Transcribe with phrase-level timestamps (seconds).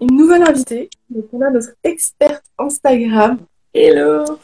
[0.00, 3.38] Une nouvelle invitée, donc on a notre experte Instagram
[3.74, 4.38] Hello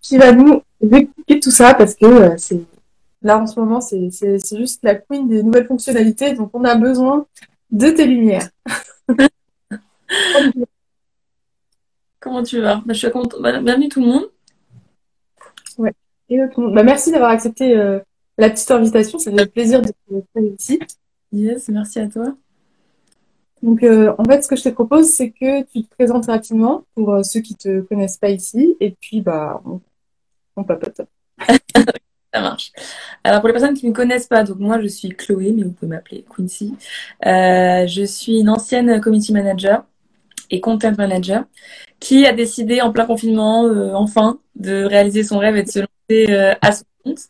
[0.00, 2.60] qui va nous expliquer tout ça parce que euh, c'est
[3.22, 4.10] là en ce moment c'est
[4.56, 7.26] juste la queen des nouvelles fonctionnalités donc on a besoin
[7.70, 8.48] de tes lumières.
[12.20, 12.82] Comment tu vas?
[12.84, 13.40] Bah, Je suis contente.
[13.40, 14.28] Bah, bienvenue tout le monde.
[15.78, 15.92] Ouais.
[16.28, 16.76] Hello tout le monde.
[16.76, 18.00] Bah, merci d'avoir accepté euh,
[18.38, 19.18] la petite invitation.
[19.18, 20.80] Ça fait plaisir de te ici.
[21.32, 22.34] Yes, merci à toi.
[23.62, 26.84] Donc, euh, en fait, ce que je te propose, c'est que tu te présentes rapidement
[26.94, 29.62] pour euh, ceux qui te connaissent pas ici, et puis, bah,
[30.56, 31.02] on, papote.
[32.34, 32.72] Ça marche.
[33.22, 35.62] Alors, pour les personnes qui ne me connaissent pas, donc moi, je suis Chloé, mais
[35.62, 36.74] vous pouvez m'appeler Quincy.
[37.26, 39.84] Euh, je suis une ancienne community manager
[40.50, 41.44] et content manager
[42.00, 46.56] qui a décidé en plein confinement, enfin, de réaliser son rêve et de se lancer
[46.60, 47.20] à son compte.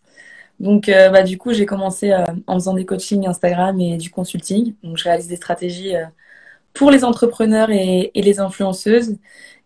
[0.60, 2.14] Donc, bah, du coup, j'ai commencé
[2.46, 4.74] en faisant des coachings Instagram et du consulting.
[4.84, 5.94] Donc, je réalise des stratégies
[6.74, 9.16] pour les entrepreneurs et, et les influenceuses.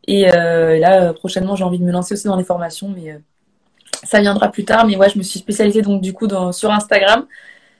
[0.06, 3.18] Et euh, là, prochainement, j'ai envie de me lancer aussi dans les formations, mais euh,
[4.04, 4.86] ça viendra plus tard.
[4.86, 7.26] Mais ouais, je me suis spécialisée donc du coup dans, sur Instagram.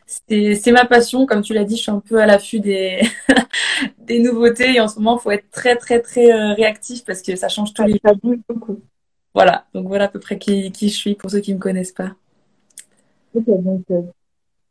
[0.07, 3.01] C'est ma passion, comme tu l'as dit, je suis un peu à l'affût des,
[3.99, 7.23] des nouveautés et en ce moment, il faut être très très très euh, réactif parce
[7.23, 8.37] que ça change tous les jours.
[9.35, 11.61] Voilà, donc voilà à peu près qui, qui je suis pour ceux qui ne me
[11.63, 12.15] connaissent pas.
[13.35, 14.03] Ok, donc euh,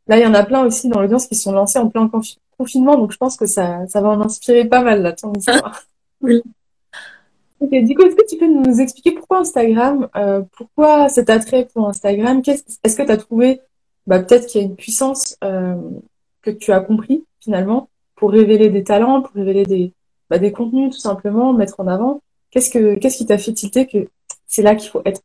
[0.08, 2.40] là, il y en a plein aussi dans l'audience qui sont lancés en plein confinement
[2.56, 5.82] confinement, donc je pense que ça, ça va en inspirer pas mal, là, ton histoire.
[6.20, 6.42] oui.
[7.60, 11.66] Ok, du coup, est-ce que tu peux nous expliquer pourquoi Instagram euh, Pourquoi cet attrait
[11.72, 12.42] pour Instagram?
[12.46, 13.60] Est-ce que tu as trouvé
[14.06, 15.74] bah, peut-être qu'il y a une puissance euh,
[16.42, 19.92] que tu as compris finalement pour révéler des talents, pour révéler des,
[20.28, 22.20] bah, des contenus tout simplement, mettre en avant?
[22.50, 24.08] Qu'est-ce que qu'est-ce qui t'a fait tilter que
[24.46, 25.22] c'est là qu'il faut être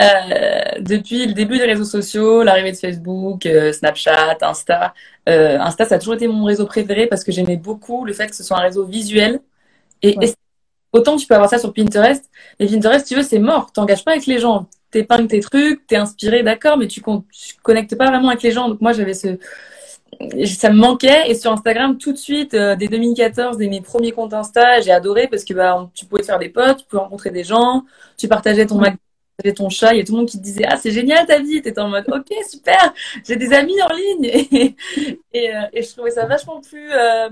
[0.00, 4.94] euh, depuis le début des réseaux sociaux, l'arrivée de Facebook, euh, Snapchat, Insta,
[5.28, 8.28] euh, Insta, ça a toujours été mon réseau préféré parce que j'aimais beaucoup le fait
[8.28, 9.40] que ce soit un réseau visuel.
[10.02, 10.16] Et,
[10.92, 12.30] autant tu peux avoir ça sur Pinterest,
[12.60, 13.72] mais Pinterest, tu veux, c'est mort.
[13.72, 14.66] T'engages pas avec les gens.
[14.90, 18.68] T'épingles tes trucs, t'es inspiré, d'accord, mais tu, tu connectes pas vraiment avec les gens.
[18.68, 19.38] Donc moi, j'avais ce,
[20.46, 24.12] ça me manquait et sur Instagram tout de suite euh, dès 2014 dès mes premiers
[24.12, 27.30] comptes Insta j'ai adoré parce que bah tu pouvais faire des potes tu pouvais rencontrer
[27.30, 27.84] des gens
[28.16, 28.96] tu partageais ton magasin
[29.38, 31.26] avais ton chat, il y a tout le monde qui te disait Ah, c'est génial
[31.26, 31.62] ta vie.
[31.62, 32.94] T'étais en mode Ok, super,
[33.26, 34.26] j'ai des amis en ligne.
[35.32, 37.28] Et, euh, et, je trouvais ça vachement plus euh,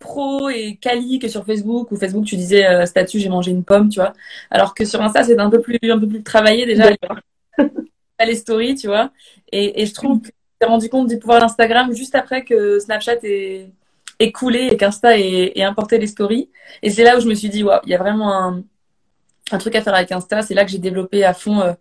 [0.00, 3.62] pro et quali que sur Facebook, où Facebook, tu disais euh, statut, j'ai mangé une
[3.62, 4.14] pomme, tu vois.
[4.50, 6.90] Alors que sur Insta, c'est un peu plus, un peu plus travaillé déjà.
[8.26, 9.12] les stories, tu vois.
[9.52, 10.30] Et, et je trouve que
[10.60, 13.70] j'ai rendu compte du pouvoir d'Instagram juste après que Snapchat est,
[14.18, 16.50] est coulé et qu'Insta ait, importé les stories.
[16.82, 18.64] Et c'est là où je me suis dit, waouh, il y a vraiment un
[19.52, 20.42] un truc à faire avec Insta.
[20.42, 21.72] C'est là que j'ai développé à fond euh,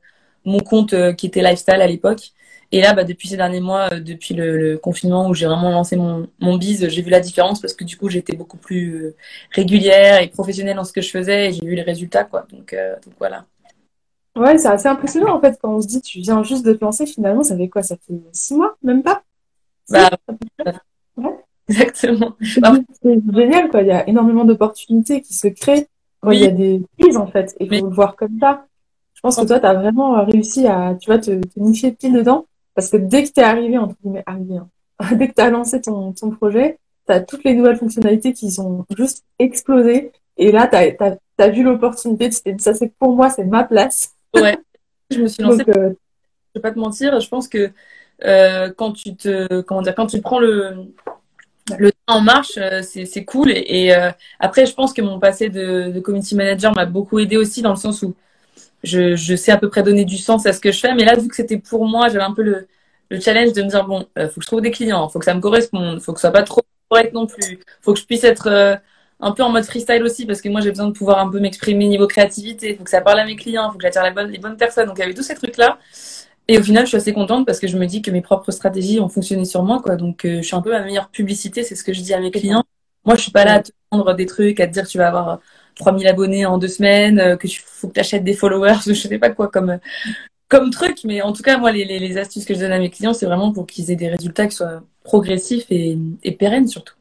[0.46, 2.32] mon compte euh, qui était lifestyle à l'époque.
[2.72, 5.96] Et là, bah, depuis ces derniers mois, euh, depuis le, confinement où j'ai vraiment lancé
[5.96, 9.14] mon, mon bise, j'ai vu la différence parce que du coup, j'étais beaucoup plus
[9.52, 12.46] régulière et professionnelle dans ce que je faisais et j'ai vu les résultats, quoi.
[12.52, 13.46] Donc, donc voilà.
[14.36, 16.84] Ouais, c'est assez impressionnant en fait quand on se dit tu viens juste de te
[16.84, 17.84] lancer, finalement, ça fait quoi?
[17.84, 19.24] Ça fait six mois, même pas?
[19.90, 20.10] Bah,
[21.18, 21.46] ouais.
[21.70, 22.36] Exactement.
[22.42, 23.82] C'est génial, quoi.
[23.82, 25.88] Il y a énormément d'opportunités qui se créent
[26.34, 28.66] il y a des crises, en fait, et il faut le voir comme ça.
[29.14, 32.14] Je pense que toi, tu as vraiment réussi à, tu vois, te, te nicher pile
[32.14, 34.68] dedans, parce que dès que tu es arrivé, entre guillemets, arrivé, hein,
[35.16, 36.78] dès que tu as lancé ton, ton projet,
[37.08, 41.50] tu as toutes les nouvelles fonctionnalités qui ont juste explosé, et là, tu as, as,
[41.50, 44.16] vu l'opportunité, tu t'es dit, ça c'est pour moi, c'est ma place.
[44.36, 44.58] Ouais,
[45.12, 45.64] je me suis lancée.
[45.64, 45.94] Donc, euh...
[46.54, 47.72] Je vais pas te mentir, je pense que
[48.24, 50.86] euh, quand tu te, comment dire, quand tu prends le,
[51.78, 53.52] le temps en marche, euh, c'est cool.
[53.52, 57.62] Et, euh, après, je pense que mon passé de, community manager m'a beaucoup aidé aussi
[57.62, 58.16] dans le sens où
[58.84, 60.94] je, sais à peu près donner du sens à ce que je fais.
[60.94, 62.68] Mais là, vu que c'était pour moi, j'avais un peu le,
[63.10, 65.26] le, challenge de me dire bon, euh, faut que je trouve des clients, faut que
[65.26, 68.06] ça me corresponde, faut que ce soit pas trop correct non plus, faut que je
[68.06, 68.80] puisse être
[69.20, 71.40] un peu en mode freestyle aussi, parce que moi, j'ai besoin de pouvoir un peu
[71.40, 72.76] m'exprimer niveau créativité.
[72.76, 74.88] Faut que ça parle à mes clients, faut que j'attire les bonnes, les bonnes personnes.
[74.88, 75.80] Donc, il y avait tous ces trucs-là.
[76.48, 78.52] Et au final, je suis assez contente parce que je me dis que mes propres
[78.52, 79.96] stratégies ont fonctionné sur moi, quoi.
[79.96, 82.20] Donc, euh, je suis un peu ma meilleure publicité, c'est ce que je dis à
[82.20, 82.64] mes clients.
[83.04, 84.98] Moi, je suis pas là à te vendre des trucs, à te dire que tu
[84.98, 85.40] vas avoir
[85.76, 88.94] 3000 abonnés en deux semaines, euh, que tu faut que tu achètes des followers, je
[88.94, 89.80] sais pas quoi comme
[90.48, 92.92] comme truc, mais en tout cas, moi, les, les, astuces que je donne à mes
[92.92, 96.94] clients, c'est vraiment pour qu'ils aient des résultats qui soient progressifs et, et pérennes surtout.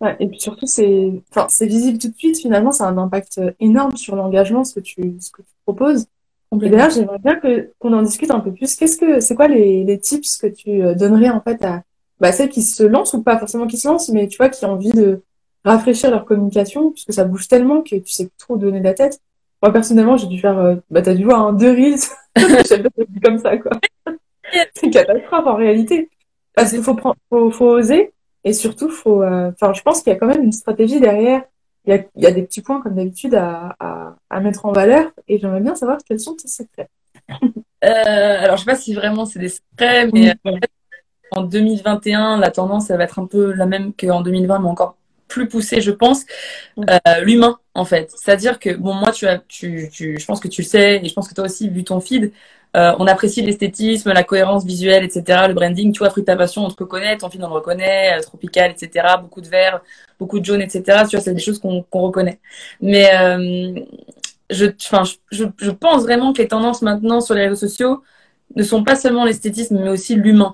[0.00, 3.40] Ouais, et puis surtout, c'est enfin, visible tout de suite, finalement, ça a un impact
[3.60, 6.06] énorme sur l'engagement, ce, que tu, ce que tu proposes.
[6.52, 8.74] D'ailleurs, j'aimerais bien que qu'on en discute un peu plus.
[8.74, 11.82] Qu'est-ce que c'est quoi les, les tips que tu euh, donnerais en fait à
[12.20, 14.64] bah, celles qui se lancent ou pas forcément qui se lancent, mais tu vois, qui
[14.64, 15.22] ont envie de
[15.64, 18.94] rafraîchir leur communication, puisque ça bouge tellement que tu sais plus trop donner de la
[18.94, 19.20] tête.
[19.62, 21.98] Moi, personnellement, j'ai dû faire, euh, bah, t'as dû voir, un deux reels.
[23.22, 23.72] comme ça, quoi.
[24.74, 26.10] c'est une catastrophe, en réalité.
[26.54, 28.12] Parce qu'il faut prendre, faut, faut oser.
[28.44, 31.42] Et surtout, faut, euh, enfin, je pense qu'il y a quand même une stratégie derrière.
[31.88, 34.66] Il y a, il y a des petits points, comme d'habitude, à, à, à, mettre
[34.66, 35.10] en valeur.
[35.26, 36.90] Et j'aimerais bien savoir quels sont tes secrets.
[37.32, 37.40] euh,
[37.82, 40.34] alors, je sais pas si vraiment c'est des secrets, mais
[41.30, 44.98] en 2021, la tendance, ça va être un peu la même qu'en 2020, mais encore
[45.28, 46.26] plus poussé, je pense,
[46.78, 48.10] euh, l'humain en fait.
[48.16, 51.08] C'est-à-dire que bon, moi, tu as, tu, tu, je pense que tu le sais, et
[51.08, 52.32] je pense que toi aussi, vu ton feed,
[52.76, 55.92] euh, on apprécie l'esthétisme, la cohérence visuelle, etc., le branding.
[55.92, 58.22] Tu vois, fruit de ta passion, on te reconnaît, ton feed on le reconnaît, euh,
[58.22, 59.80] tropical, etc., beaucoup de vert,
[60.18, 61.04] beaucoup de jaune, etc.
[61.08, 62.40] Tu vois, c'est des choses qu'on qu'on reconnaît.
[62.80, 63.80] Mais euh,
[64.50, 68.02] je, enfin, je, je pense vraiment que les tendances maintenant sur les réseaux sociaux
[68.56, 70.52] ne sont pas seulement l'esthétisme, mais aussi l'humain.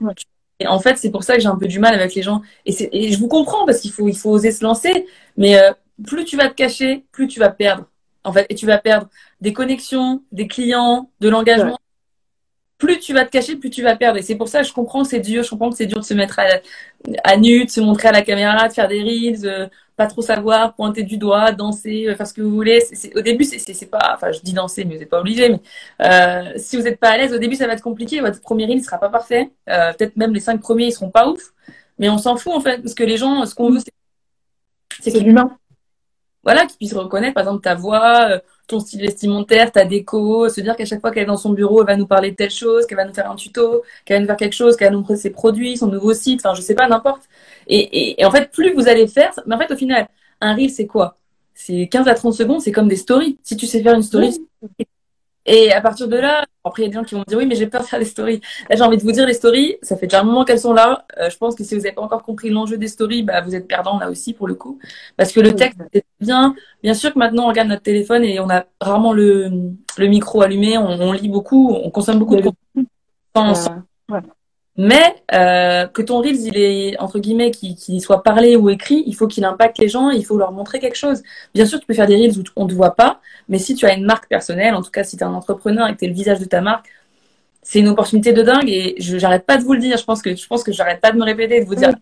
[0.60, 2.42] Et en fait, c'est pour ça que j'ai un peu du mal avec les gens.
[2.66, 2.74] Et,
[3.08, 5.06] et je vous comprends parce qu'il faut, il faut oser se lancer.
[5.36, 5.72] Mais euh,
[6.06, 7.86] plus tu vas te cacher, plus tu vas perdre.
[8.24, 9.08] En fait, et tu vas perdre
[9.40, 11.78] des connexions, des clients, de l'engagement.
[12.78, 14.18] Plus tu vas te cacher, plus tu vas perdre.
[14.18, 15.42] Et c'est pour ça que je comprends que c'est dur.
[15.42, 16.44] Je comprends que c'est dur de se mettre à,
[17.22, 19.66] à, nu, de se montrer à la caméra, de faire des reels, euh,
[19.96, 22.80] pas trop savoir, pointer du doigt, danser, euh, faire ce que vous voulez.
[22.80, 25.48] c'est au début, c'est pas, enfin, je dis danser, mais vous n'êtes pas obligé.
[25.48, 25.60] Mais
[26.02, 28.20] euh, si vous n'êtes pas à l'aise, au début, ça va être compliqué.
[28.20, 29.50] Votre premier reel ne sera pas parfait.
[29.68, 31.52] Euh, Peut-être même les cinq premiers, ils seront pas ouf.
[31.98, 33.78] Mais on s'en fout en fait, parce que les gens, ce qu'on veut,
[35.00, 35.56] c'est l'humain.
[36.44, 40.60] Voilà, qu'ils puissent reconnaître, par exemple, ta voix, euh, ton style vestimentaire, ta déco, se
[40.60, 42.50] dire qu'à chaque fois qu'elle est dans son bureau, elle va nous parler de telle
[42.50, 44.92] chose, qu'elle va nous faire un tuto, qu'elle va nous faire quelque chose, qu'elle va
[44.92, 47.22] nous montrer ses produits, son nouveau site, enfin, je sais pas, n'importe.
[47.66, 50.08] Et, et, en fait, plus vous allez faire, mais en fait, au final,
[50.40, 51.18] un reel, c'est quoi?
[51.54, 53.38] C'est 15 à 30 secondes, c'est comme des stories.
[53.42, 54.36] Si tu sais faire une story,
[55.46, 57.38] et à partir de là, après, il y a des gens qui vont me dire
[57.38, 58.40] oui, mais j'ai peur de faire des stories.
[58.70, 60.72] Là, j'ai envie de vous dire les stories, ça fait déjà un moment qu'elles sont
[60.72, 61.04] là.
[61.18, 63.54] Euh, je pense que si vous n'avez pas encore compris l'enjeu des stories, bah, vous
[63.54, 64.78] êtes perdant là aussi pour le coup.
[65.16, 66.54] Parce que le texte, c'est bien.
[66.82, 69.50] Bien sûr que maintenant, on regarde notre téléphone et on a rarement le,
[69.98, 72.86] le micro allumé, on, on lit beaucoup, on consomme beaucoup de contenu.
[74.08, 74.20] Ouais.
[74.76, 79.14] Mais euh, que ton Reels, il est, entre guillemets, qu'il soit parlé ou écrit, il
[79.14, 81.22] faut qu'il impacte les gens, il faut leur montrer quelque chose.
[81.54, 83.74] Bien sûr, tu peux faire des Reels où on ne te voit pas, mais si
[83.76, 85.98] tu as une marque personnelle, en tout cas si tu es un entrepreneur et que
[85.98, 86.88] tu es le visage de ta marque,
[87.62, 89.96] c'est une opportunité de dingue et je j'arrête pas de vous le dire.
[89.96, 91.94] Je pense que je pense que j'arrête pas de me répéter, de vous dire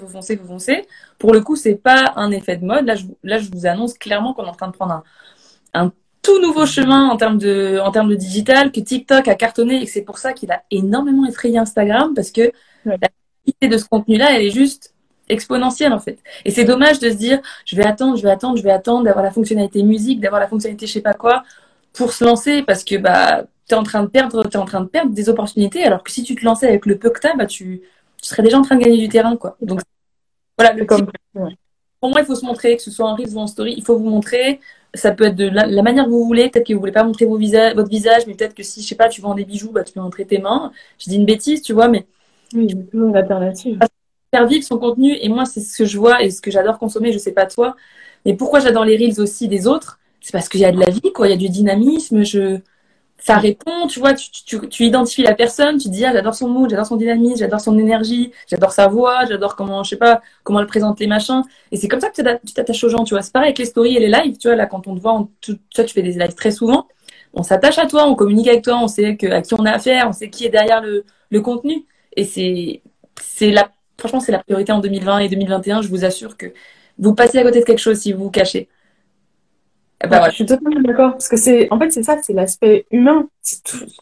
[0.00, 0.86] vous foncez, vous foncez.
[1.18, 2.86] Pour le coup, c'est pas un effet de mode.
[2.86, 5.04] Là, je, là, je vous annonce clairement qu'on est en train de prendre un,
[5.74, 5.92] un
[6.24, 9.84] tout nouveau chemin en termes de, en termes de digital, que TikTok a cartonné et
[9.84, 12.50] que c'est pour ça qu'il a énormément effrayé Instagram parce que
[12.84, 12.96] la
[13.44, 14.94] qualité de ce contenu-là, elle est juste
[15.28, 16.18] exponentielle en fait.
[16.44, 19.04] Et c'est dommage de se dire, je vais attendre, je vais attendre, je vais attendre
[19.04, 21.44] d'avoir la fonctionnalité musique, d'avoir la fonctionnalité je sais pas quoi
[21.92, 24.88] pour se lancer parce que bah t'es en train de perdre, es en train de
[24.88, 27.46] perdre des opportunités alors que si tu te lançais avec le peu que t'as, bah
[27.46, 27.82] tu,
[28.20, 29.56] tu serais déjà en train de gagner du terrain quoi.
[29.60, 29.80] Donc
[30.58, 31.06] voilà le comme...
[32.04, 33.82] Pour moi, il faut se montrer, que ce soit en Reels ou en Story, il
[33.82, 34.60] faut vous montrer
[34.92, 36.50] ça peut être de la, manière que vous voulez.
[36.50, 38.94] Peut-être que vous voulez pas montrer vos votre visage, mais peut-être que si, je sais
[38.94, 40.70] pas, tu vends des bijoux, bah, tu peux montrer tes mains.
[40.98, 42.04] Je dis une bêtise, tu vois, mais.
[42.52, 43.78] Oui, il y a toujours une alternative.
[44.30, 46.78] Faire vivre son contenu, et moi, c'est ce que je vois et ce que j'adore
[46.78, 47.74] consommer, je sais pas toi.
[48.26, 49.98] Mais pourquoi j'adore les reels aussi des autres?
[50.20, 51.26] C'est parce qu'il y a de la vie, quoi.
[51.26, 52.22] Il y a du dynamisme.
[52.22, 52.58] Je,
[53.24, 56.46] ça répond, tu vois, tu, tu, tu, identifies la personne, tu dis, ah, j'adore son
[56.46, 60.20] mood, j'adore son dynamisme, j'adore son énergie, j'adore sa voix, j'adore comment, je sais pas,
[60.42, 61.42] comment elle présente les machins.
[61.72, 63.22] Et c'est comme ça que tu t'attaches aux gens, tu vois.
[63.22, 65.14] C'est pareil avec les stories et les lives, tu vois, là, quand on te voit,
[65.14, 66.86] on, tu, tu fais des lives très souvent.
[67.32, 69.70] On s'attache à toi, on communique avec toi, on sait que, à qui on a
[69.70, 71.86] affaire, on sait qui est derrière le, le contenu.
[72.16, 72.82] Et c'est,
[73.22, 75.80] c'est la, franchement, c'est la priorité en 2020 et 2021.
[75.80, 76.52] Je vous assure que
[76.98, 78.68] vous passez à côté de quelque chose si vous vous cachez.
[80.02, 81.12] Eh ben, je suis totalement d'accord.
[81.12, 83.28] Parce que c'est, en fait, c'est ça, c'est l'aspect humain.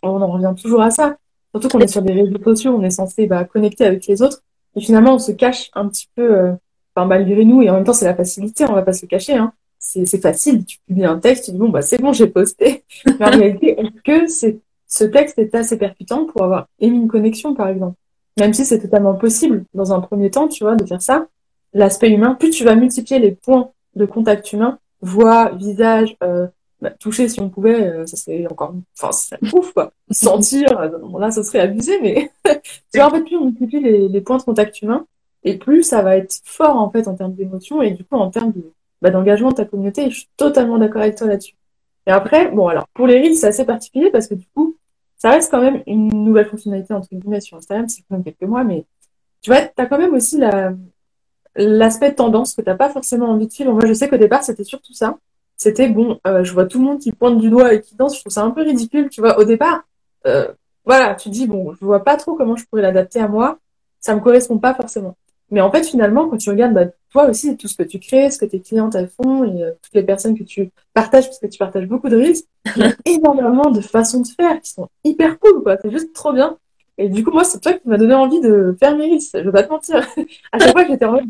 [0.02, 1.16] on en revient toujours à ça.
[1.52, 4.42] Surtout qu'on est sur des réseaux sociaux, on est censé bah, connecter avec les autres.
[4.74, 6.52] Et finalement, on se cache un petit peu, euh,
[6.94, 7.62] enfin, malgré nous.
[7.62, 9.34] Et en même temps, c'est la facilité, on va pas se cacher.
[9.34, 9.52] Hein.
[9.78, 10.64] C'est, c'est facile.
[10.64, 12.84] Tu publies un texte, tu dis, bon, bah, c'est bon, j'ai posté.
[13.06, 17.08] Mais en réalité, est-ce que c'est, ce texte est assez percutant pour avoir émis une
[17.08, 17.96] connexion, par exemple?
[18.38, 21.26] Même si c'est totalement possible, dans un premier temps, tu vois, de faire ça.
[21.74, 26.46] l'aspect humain, plus tu vas multiplier les points de contact humain, voix, visage, euh,
[26.80, 29.92] bah, toucher si on pouvait, euh, ça serait encore, enfin, ça serait ouf, quoi.
[30.10, 30.68] Sentir,
[31.00, 34.20] bon, là, ça serait abusé, mais tu vois, en fait, plus on multiplie les, les,
[34.20, 35.06] points de contact humain,
[35.44, 38.30] et plus ça va être fort, en fait, en termes d'émotion, et du coup, en
[38.30, 41.54] termes de, bah, d'engagement de ta communauté, je suis totalement d'accord avec toi là-dessus.
[42.06, 44.76] Et après, bon, alors, pour les reels, c'est assez particulier parce que du coup,
[45.18, 48.42] ça reste quand même une nouvelle fonctionnalité, entre guillemets, sur Instagram, c'est quand même quelques
[48.42, 48.84] mois, mais
[49.40, 50.72] tu vois, t'as quand même aussi la,
[51.56, 53.72] l'aspect tendance que t'as pas forcément envie de suivre.
[53.72, 55.16] Moi, je sais qu'au départ, c'était surtout ça.
[55.56, 58.16] C'était bon, euh, je vois tout le monde qui pointe du doigt et qui danse,
[58.16, 59.38] je trouve ça un peu ridicule, tu vois.
[59.38, 59.84] Au départ,
[60.26, 60.48] euh,
[60.84, 63.58] voilà, tu dis bon, je vois pas trop comment je pourrais l'adapter à moi.
[64.00, 65.16] Ça me correspond pas forcément.
[65.50, 68.30] Mais en fait, finalement, quand tu regardes bah, toi aussi tout ce que tu crées,
[68.30, 71.38] ce que tes clientes elles font et euh, toutes les personnes que tu partages, parce
[71.38, 74.72] que tu partages beaucoup de risques, il y a énormément de façons de faire qui
[74.72, 75.76] sont hyper cool, quoi.
[75.80, 76.56] C'est juste trop bien.
[76.98, 79.36] Et du coup, moi, c'est toi qui m'a donné envie de faire mes risques.
[79.36, 79.96] Je vais pas te mentir.
[80.52, 81.24] à chaque fois, j'étais en mode,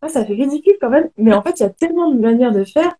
[0.00, 1.10] ah, ça fait ridicule quand même.
[1.16, 2.96] Mais en fait, il y a tellement de manières de faire.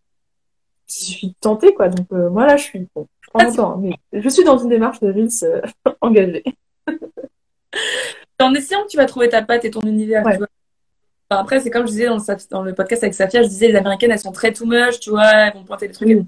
[0.87, 1.87] Je suis tentée, quoi.
[1.87, 3.71] Donc, euh, moi, là, je suis, bon, je prends mon temps.
[3.73, 3.79] Hein,
[4.11, 5.61] mais je suis dans une démarche de risque euh,
[6.01, 6.43] engagée.
[8.39, 10.47] en essayant que tu vas trouver ta patte et ton univers, tu vois.
[11.29, 13.75] après, c'est comme je disais dans le, dans le, podcast avec Safia, je disais, les
[13.75, 15.29] Américaines, elles sont très too much, tu vois.
[15.31, 16.27] Elles vont pointer des trucs, elles vont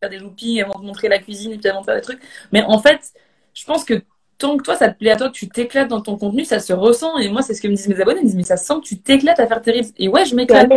[0.00, 2.02] faire des loopings, elles vont te montrer la cuisine et puis elles vont faire des
[2.02, 2.20] trucs.
[2.52, 3.12] Mais en fait,
[3.54, 4.02] je pense que
[4.40, 6.58] tant que toi, ça te plaît à toi, que tu t'éclates dans ton contenu, ça
[6.58, 7.18] se ressent.
[7.18, 8.20] Et moi, c'est ce que me disent mes abonnés.
[8.20, 9.92] Ils me disent, mais ça sent que tu t'éclates à faire tes reels.
[9.98, 10.68] Et ouais, je m'éclate.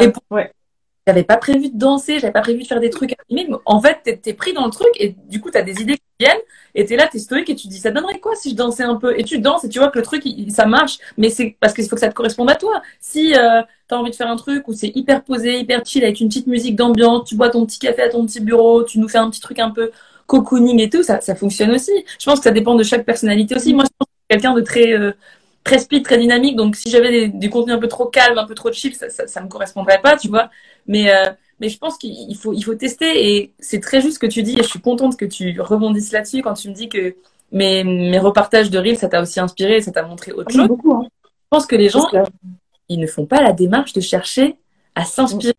[0.00, 0.52] Et ouais.
[1.08, 3.48] J'avais pas prévu de danser, j'avais pas prévu de faire des trucs animés.
[3.64, 6.26] En fait, t'es es pris dans le truc et du coup, t'as des idées qui
[6.26, 6.42] viennent
[6.74, 8.82] et t'es là, t'es stoïque et tu te dis, ça donnerait quoi si je dansais
[8.82, 9.18] un peu?
[9.18, 10.98] Et tu danses et tu vois que le truc, ça marche.
[11.16, 12.82] Mais c'est parce qu'il faut que ça te corresponde à toi.
[13.00, 16.20] Si euh, t'as envie de faire un truc où c'est hyper posé, hyper chill avec
[16.20, 19.08] une petite musique d'ambiance, tu bois ton petit café à ton petit bureau, tu nous
[19.08, 19.90] fais un petit truc un peu
[20.28, 21.90] cocooning et tout, ça, ça fonctionne aussi.
[22.20, 23.74] Je pense que ça dépend de chaque personnalité aussi.
[23.74, 25.12] Moi, je pense que quelqu'un de très, euh,
[25.64, 26.54] très speed, très dynamique.
[26.54, 29.26] Donc, si j'avais du contenu un peu trop calme, un peu trop chill, ça, ça,
[29.26, 30.50] ça me correspondrait pas, tu vois.
[30.86, 31.30] Mais, euh,
[31.60, 34.42] mais je pense qu'il faut, il faut tester et c'est très juste ce que tu
[34.42, 37.16] dis et je suis contente que tu rebondisses là-dessus quand tu me dis que
[37.50, 40.68] mes, mes repartages de Reels, ça t'a aussi inspiré, ça t'a montré autre chose.
[40.68, 41.08] Beaucoup, hein.
[41.24, 42.06] Je pense que les gens,
[42.90, 44.56] ils ne font pas la démarche de chercher
[44.94, 45.54] à s'inspirer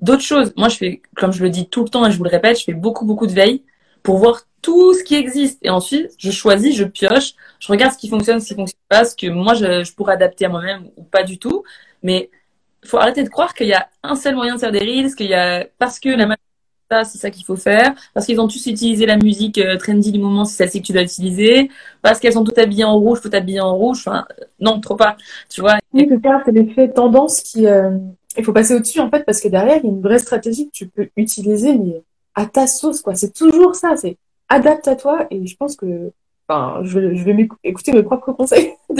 [0.00, 0.52] d'autres choses.
[0.56, 2.58] Moi, je fais, comme je le dis tout le temps et je vous le répète,
[2.58, 3.62] je fais beaucoup, beaucoup de veille
[4.02, 5.58] pour voir tout ce qui existe.
[5.62, 9.04] Et ensuite, je choisis, je pioche, je regarde ce qui fonctionne, ce qui fonctionne pas,
[9.04, 11.64] ce que moi, je, pourrais adapter à moi-même ou pas du tout.
[12.02, 12.30] Mais
[12.82, 15.14] il faut arrêter de croire qu'il y a un seul moyen de faire des reels,
[15.14, 16.26] qu'il y a, parce que la
[16.90, 20.10] ça, c'est ça qu'il faut faire, parce qu'ils ont tous utilisé la musique euh, trendy
[20.10, 21.70] du moment, c'est celle-ci que tu dois utiliser,
[22.02, 24.26] parce qu'elles sont toutes habillées en rouge, faut t'habiller en rouge, enfin,
[24.58, 25.16] non, trop pas,
[25.48, 25.76] tu vois.
[25.92, 27.96] Oui, c'est c'est l'effet tendance qui, euh,
[28.36, 30.66] il faut passer au-dessus, en fait, parce que derrière, il y a une vraie stratégie
[30.66, 32.02] que tu peux utiliser, mais
[32.34, 33.14] à ta sauce, quoi.
[33.14, 34.16] C'est toujours ça, c'est
[34.48, 36.12] adapte à toi, et je pense que,
[36.48, 38.72] enfin, je je vais écouter mes propres conseils.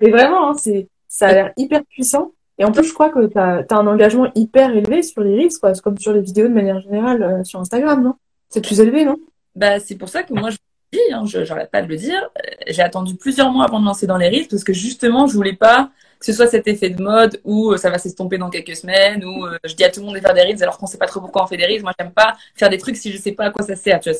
[0.00, 2.32] Mais vraiment, hein, c'est, ça a l'air hyper puissant.
[2.58, 5.58] Et en plus, je crois que tu as, un engagement hyper élevé sur les reels,
[5.60, 5.72] quoi.
[5.74, 8.14] Comme sur les vidéos de manière générale euh, sur Instagram, non?
[8.48, 9.16] C'est plus élevé, non?
[9.56, 10.56] Bah, c'est pour ça que moi, je
[10.92, 13.86] dis, hein, je j'arrête pas de le dire, euh, j'ai attendu plusieurs mois avant de
[13.86, 15.90] lancer dans les reels parce que justement, je voulais pas
[16.24, 19.46] ce soit cet effet de mode où euh, ça va s'estomper dans quelques semaines, où
[19.64, 21.20] je dis à tout le monde de faire des reels alors qu'on sait pas trop
[21.20, 21.82] pourquoi on fait des reels.
[21.82, 24.10] Moi, j'aime pas faire des trucs si je sais pas à quoi ça sert, tu
[24.10, 24.18] vois.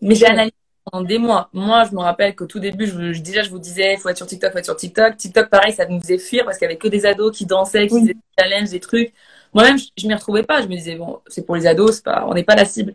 [0.00, 0.54] Mais j'ai analysé
[0.90, 1.50] pendant des mois.
[1.52, 4.16] Moi, je me rappelle qu'au tout début, je, déjà, je vous disais, il faut être
[4.16, 5.16] sur TikTok, faut être sur TikTok.
[5.16, 7.86] TikTok, pareil, ça nous faisait fuir parce qu'il y avait que des ados qui dansaient,
[7.86, 9.12] qui faisaient des challenges, des trucs.
[9.54, 10.62] Moi-même, je, je m'y retrouvais pas.
[10.62, 12.94] Je me disais, bon, c'est pour les ados, c'est pas, on n'est pas la cible.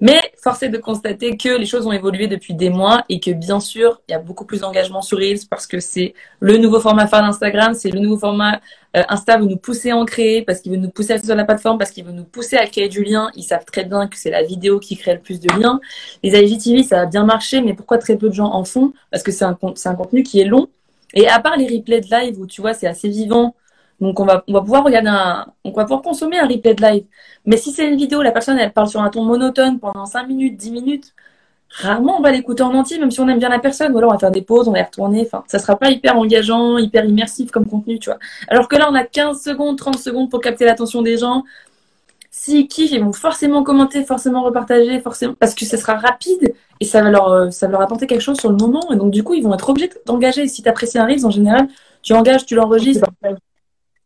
[0.00, 3.30] Mais force est de constater que les choses ont évolué depuis des mois et que
[3.30, 6.80] bien sûr, il y a beaucoup plus d'engagement sur Reels parce que c'est le nouveau
[6.80, 8.60] format phare d'Instagram, c'est le nouveau format
[8.96, 11.34] euh, Insta veut nous pousser à en créer parce qu'il veut nous pousser à sur
[11.34, 13.30] la plateforme, parce qu'il veut nous pousser à créer du lien.
[13.34, 15.80] Ils savent très bien que c'est la vidéo qui crée le plus de liens.
[16.22, 18.92] Les IGTV, ça a bien marché, mais pourquoi très peu de gens en font?
[19.10, 20.68] Parce que c'est un, un contenu qui est long.
[21.14, 23.54] Et à part les replays de live où tu vois, c'est assez vivant,
[24.00, 26.82] donc on va, on va pouvoir regarder un, on va pouvoir consommer un replay de
[26.82, 27.04] live.
[27.46, 30.26] Mais si c'est une vidéo, la personne elle parle sur un ton monotone pendant 5
[30.26, 31.14] minutes, 10 minutes,
[31.70, 33.92] rarement on va l'écouter en entier, même si on aime bien la personne.
[33.92, 35.22] Ou alors on va faire des pauses, on va y retourner.
[35.24, 38.18] Enfin, ça sera pas hyper engageant, hyper immersif comme contenu, tu vois.
[38.48, 41.44] Alors que là, on a 15 secondes, 30 secondes pour capter l'attention des gens.
[42.30, 46.84] S'ils kiffent, ils vont forcément commenter, forcément repartager, forcément, parce que ce sera rapide et
[46.84, 48.92] ça va leur, euh, ça va leur apporter quelque chose sur le moment.
[48.92, 50.46] Et donc, du coup, ils vont être obligés d'engager.
[50.46, 51.68] Si tu apprécies un Reels, en général,
[52.02, 53.08] tu engages, tu l'enregistres.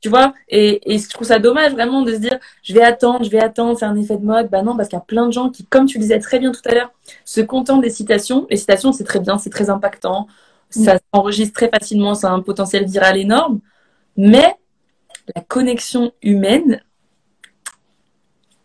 [0.00, 3.22] Tu vois et, et je trouve ça dommage vraiment de se dire je vais attendre,
[3.22, 4.48] je vais attendre, c'est un effet de mode.
[4.48, 6.38] Bah non, parce qu'il y a plein de gens qui, comme tu le disais très
[6.38, 6.92] bien tout à l'heure,
[7.24, 8.46] se contentent des citations.
[8.50, 10.26] Les citations, c'est très bien, c'est très impactant.
[10.70, 13.60] Ça s'enregistre très facilement, ça a un potentiel viral énorme.
[14.16, 14.56] Mais
[15.34, 16.82] la connexion humaine,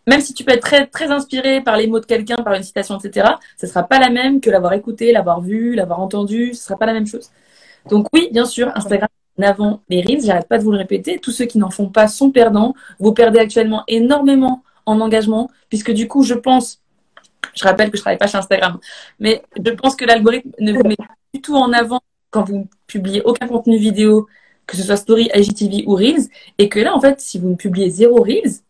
[0.07, 2.63] même si tu peux être très, très inspiré par les mots de quelqu'un, par une
[2.63, 3.27] citation, etc.,
[3.57, 6.85] ce sera pas la même que l'avoir écouté, l'avoir vu, l'avoir entendu, ce sera pas
[6.85, 7.29] la même chose.
[7.89, 9.09] Donc oui, bien sûr, Instagram
[9.43, 12.07] avant les Reels, j'arrête pas de vous le répéter, tous ceux qui n'en font pas
[12.07, 12.73] sont perdants.
[12.99, 16.81] Vous perdez actuellement énormément en engagement, puisque du coup, je pense,
[17.53, 18.79] je rappelle que je travaille pas chez Instagram,
[19.19, 22.67] mais je pense que l'algorithme ne vous met pas du tout en avant quand vous
[22.87, 24.27] publiez aucun contenu vidéo,
[24.67, 26.27] que ce soit Story, IGTV ou Reels,
[26.57, 28.61] et que là, en fait, si vous ne publiez zéro Reels,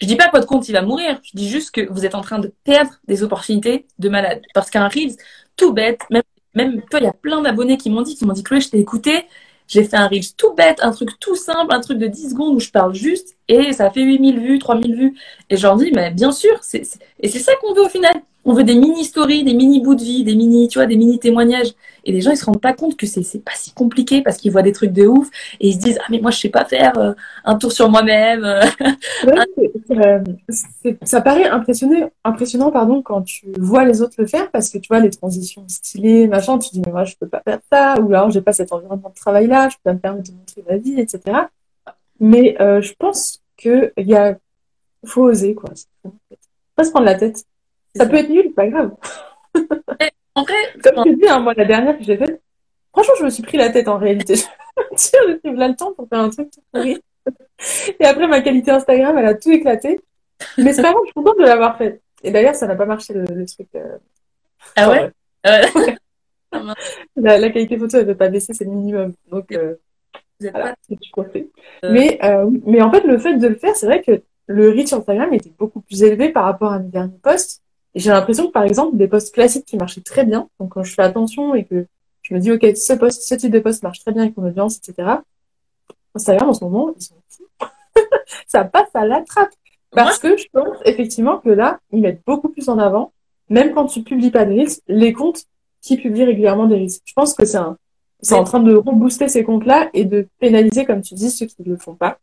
[0.00, 2.14] je dis pas que votre compte il va mourir, je dis juste que vous êtes
[2.14, 4.42] en train de perdre des opportunités de malade.
[4.54, 5.16] Parce qu'un Reels,
[5.56, 6.22] tout bête, même,
[6.54, 8.70] même toi, il y a plein d'abonnés qui m'ont dit, qui m'ont dit, Chloé, je
[8.70, 9.26] t'ai écouté,
[9.68, 12.56] j'ai fait un Reels tout bête, un truc tout simple, un truc de 10 secondes
[12.56, 15.14] où je parle juste, et ça fait 8000 vues, 3000 vues.
[15.50, 16.82] Et je leur dis, mais bien sûr, c'est,
[17.20, 18.14] et c'est ça qu'on veut au final.
[18.48, 20.96] On veut des mini stories, des mini bouts de vie, des mini, tu vois, des
[20.96, 21.74] mini témoignages.
[22.06, 24.50] Et les gens, ils se rendent pas compte que c'est, pas si compliqué parce qu'ils
[24.50, 25.28] voient des trucs de ouf
[25.60, 27.12] et ils se disent, ah, mais moi, je sais pas faire euh,
[27.44, 28.44] un tour sur moi-même.
[29.90, 30.22] Euh,
[31.02, 34.88] ça paraît impressionnant, impressionnant, pardon, quand tu vois les autres le faire parce que tu
[34.88, 38.08] vois les transitions stylées, machin, tu dis, mais moi, je peux pas faire ça, ou
[38.08, 40.64] alors j'ai pas cet environnement de travail là, je peux pas me permettre de montrer
[40.68, 41.20] ma vie, etc.
[42.20, 44.38] Mais euh, je pense qu'il y a,
[45.04, 45.70] faut oser, quoi.
[46.02, 46.14] Faut
[46.76, 47.44] pas se prendre la tête.
[47.94, 48.94] Ça, peut être nul, pas grave.
[50.34, 52.40] en vrai, comme tu dis, hein, moi, la dernière que j'ai faite,
[52.92, 54.34] franchement, je me suis pris la tête en réalité.
[54.96, 57.02] J'ai pris là le temps pour faire un truc tout pourri.
[57.98, 60.00] Et après, ma qualité Instagram, elle a tout éclaté.
[60.56, 62.00] Mais c'est pas grave, je suis contente de l'avoir fait.
[62.22, 63.68] Et d'ailleurs, ça n'a pas marché le, truc.
[63.74, 63.98] Euh...
[64.76, 65.10] Ah ouais,
[67.16, 69.14] la, la, qualité photo, elle ne veut pas baisser, c'est le minimum.
[69.30, 69.74] Donc, euh,
[70.40, 70.74] voilà,
[71.14, 71.22] pas...
[71.22, 71.42] Euh.
[71.92, 74.92] Mais, euh, mais en fait, le fait de le faire, c'est vrai que le reach
[74.92, 77.62] Instagram était beaucoup plus élevé par rapport à mes derniers posts.
[77.98, 80.84] Et j'ai l'impression que, par exemple, des posts classiques qui marchaient très bien, donc quand
[80.84, 81.84] je fais attention et que
[82.22, 84.46] je me dis, OK, ce post, ce type de post marche très bien avec mon
[84.46, 85.16] audience, etc.
[86.14, 87.48] Instagram, en ce moment, ils sont fous.
[88.46, 89.50] ça passe à la trappe.
[89.90, 93.12] Parce que je pense effectivement que là, ils mettent beaucoup plus en avant,
[93.48, 95.46] même quand tu publies pas des reels, les comptes
[95.80, 97.00] qui publient régulièrement des reels.
[97.04, 97.76] Je pense que c'est un,
[98.22, 101.56] c'est en train de rebooster ces comptes-là et de pénaliser, comme tu dis, ceux qui
[101.66, 102.20] ne le font pas.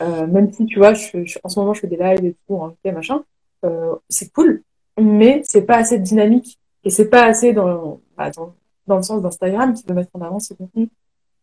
[0.00, 2.36] Euh, même si, tu vois, je, je, en ce moment, je fais des lives et
[2.46, 3.22] tout, en machin,
[3.66, 4.62] euh, c'est cool,
[5.00, 8.54] mais c'est pas assez dynamique et c'est pas assez dans, bah, dans,
[8.86, 10.88] dans, le sens d'Instagram qui veut mettre en avant ces contenus.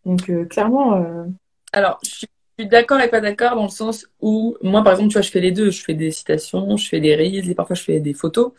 [0.05, 0.95] Donc, euh, clairement.
[0.95, 1.25] Euh,
[1.73, 2.25] Alors, je
[2.59, 5.31] suis d'accord et pas d'accord dans le sens où, moi, par exemple, tu vois, je
[5.31, 5.71] fais les deux.
[5.71, 8.51] Je fais des citations, je fais des reels et parfois je fais des photos.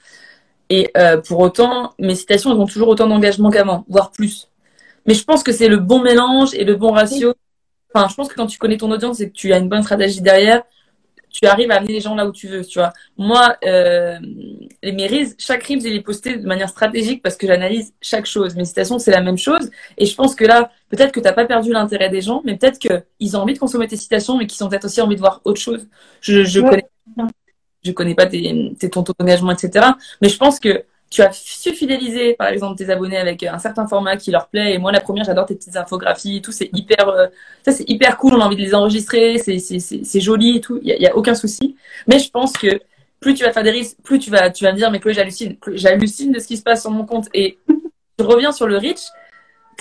[0.69, 4.49] Et euh, pour autant, mes citations, elles ont toujours autant d'engagement qu'avant, voire plus.
[5.07, 7.35] Mais je pense que c'est le bon mélange et le bon ratio.
[7.93, 9.83] Enfin, je pense que quand tu connais ton audience et que tu as une bonne
[9.83, 10.63] stratégie derrière,
[11.33, 12.93] tu arrives à amener les gens là où tu veux, tu vois.
[13.17, 14.19] Moi, euh,
[14.83, 18.55] mes reels, chaque reel, je les posté de manière stratégique parce que j'analyse chaque chose.
[18.55, 19.71] Mes citations, c'est la même chose.
[19.97, 22.57] Et je pense que là, peut-être que tu n'as pas perdu l'intérêt des gens, mais
[22.57, 25.21] peut-être qu'ils ont envie de consommer tes citations, mais qu'ils ont peut-être aussi envie de
[25.21, 25.89] voir autre chose.
[26.21, 26.87] Je, je connais,
[27.83, 29.87] je connais pas tes, tes tons d'engagement, etc.
[30.21, 33.87] Mais je pense que tu as su fidéliser, par exemple, tes abonnés avec un certain
[33.87, 34.73] format qui leur plaît.
[34.73, 36.53] Et moi, la première, j'adore tes petites infographies tout.
[36.53, 37.27] C'est hyper, euh,
[37.63, 38.35] ça, c'est hyper cool.
[38.35, 39.37] On a envie de les enregistrer.
[39.37, 40.81] C'est, c'est, c'est, joli et tout.
[40.83, 41.77] Il y, a, aucun souci.
[42.07, 42.81] Mais je pense que
[43.21, 45.13] plus tu vas faire des risques, plus tu vas, tu vas me dire, mais Chloé,
[45.13, 45.57] j'hallucine.
[45.75, 47.29] J'hallucine de ce qui se passe sur mon compte.
[47.35, 47.59] Et
[48.19, 49.03] je reviens sur le reach.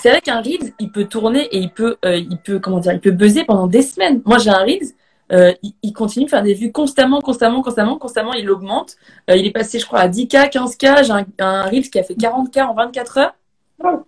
[0.02, 2.92] C'est vrai qu'un reels, il peut tourner et il peut, euh, il peut, comment dire,
[2.92, 4.20] il peut buzzer pendant des semaines.
[4.26, 4.92] Moi, j'ai un reels
[5.30, 8.34] euh, il, continue de faire des vues constamment, constamment, constamment, constamment.
[8.34, 8.96] Il augmente.
[9.30, 11.04] Euh, il est passé, je crois, à 10K, 15K.
[11.04, 13.34] J'ai un, un qui a fait 40K en 24 heures.
[13.82, 14.04] vous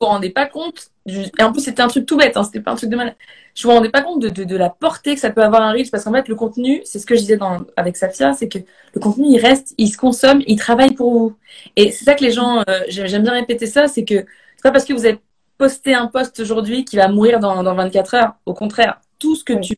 [0.00, 0.90] vous rendez pas compte.
[1.06, 2.36] Et en plus, c'était un truc tout bête.
[2.36, 3.16] Hein, c'était pas un truc de mal.
[3.54, 5.90] Je vous rendais pas compte de, de, la portée que ça peut avoir un Reels
[5.90, 8.58] parce qu'en fait, le contenu, c'est ce que je disais dans, avec Safia, c'est que
[8.94, 11.36] le contenu, il reste, il se consomme, il travaille pour vous.
[11.74, 14.70] Et c'est ça que les gens, euh, j'aime bien répéter ça, c'est que c'est pas
[14.70, 15.20] parce que vous avez
[15.56, 18.34] posté un post aujourd'hui qui va mourir dans, dans 24 heures.
[18.46, 19.74] Au contraire, tout ce que tu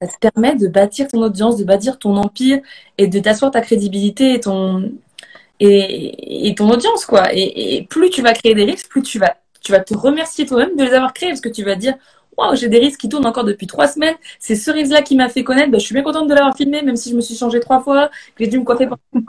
[0.00, 2.60] ça te permet de bâtir ton audience, de bâtir ton empire
[2.98, 4.90] et de t'asseoir ta crédibilité et ton,
[5.60, 7.28] et, ton audience, quoi.
[7.32, 10.76] Et, plus tu vas créer des risques, plus tu vas, tu vas te remercier toi-même
[10.76, 11.94] de les avoir créés parce que tu vas dire,
[12.36, 14.16] waouh, j'ai des risques qui tournent encore depuis trois semaines.
[14.38, 15.70] C'est ce risque-là qui m'a fait connaître.
[15.70, 17.80] Ben, je suis bien contente de l'avoir filmé, même si je me suis changé trois
[17.82, 19.00] fois, que j'ai dû me coiffer pendant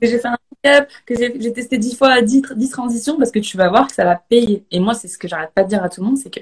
[0.00, 3.40] que j'ai fait un cap, que j'ai testé dix fois dix, dix transitions parce que
[3.40, 4.64] tu vas voir que ça va payer.
[4.70, 6.40] Et moi, c'est ce que j'arrête pas de dire à tout le monde, c'est que,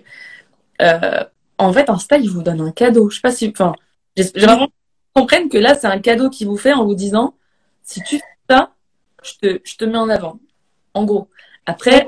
[0.82, 1.24] euh,
[1.64, 3.10] en fait, Insta, il vous donne un cadeau.
[3.10, 3.74] Je sais pas si, enfin,
[4.16, 4.68] j'aimerais vraiment
[5.14, 7.34] comprenne que là, c'est un cadeau qu'il vous fait en vous disant,
[7.82, 8.72] si tu fais ça,
[9.22, 10.38] je te, je te mets en avant.
[10.94, 11.28] En gros.
[11.66, 12.06] Après,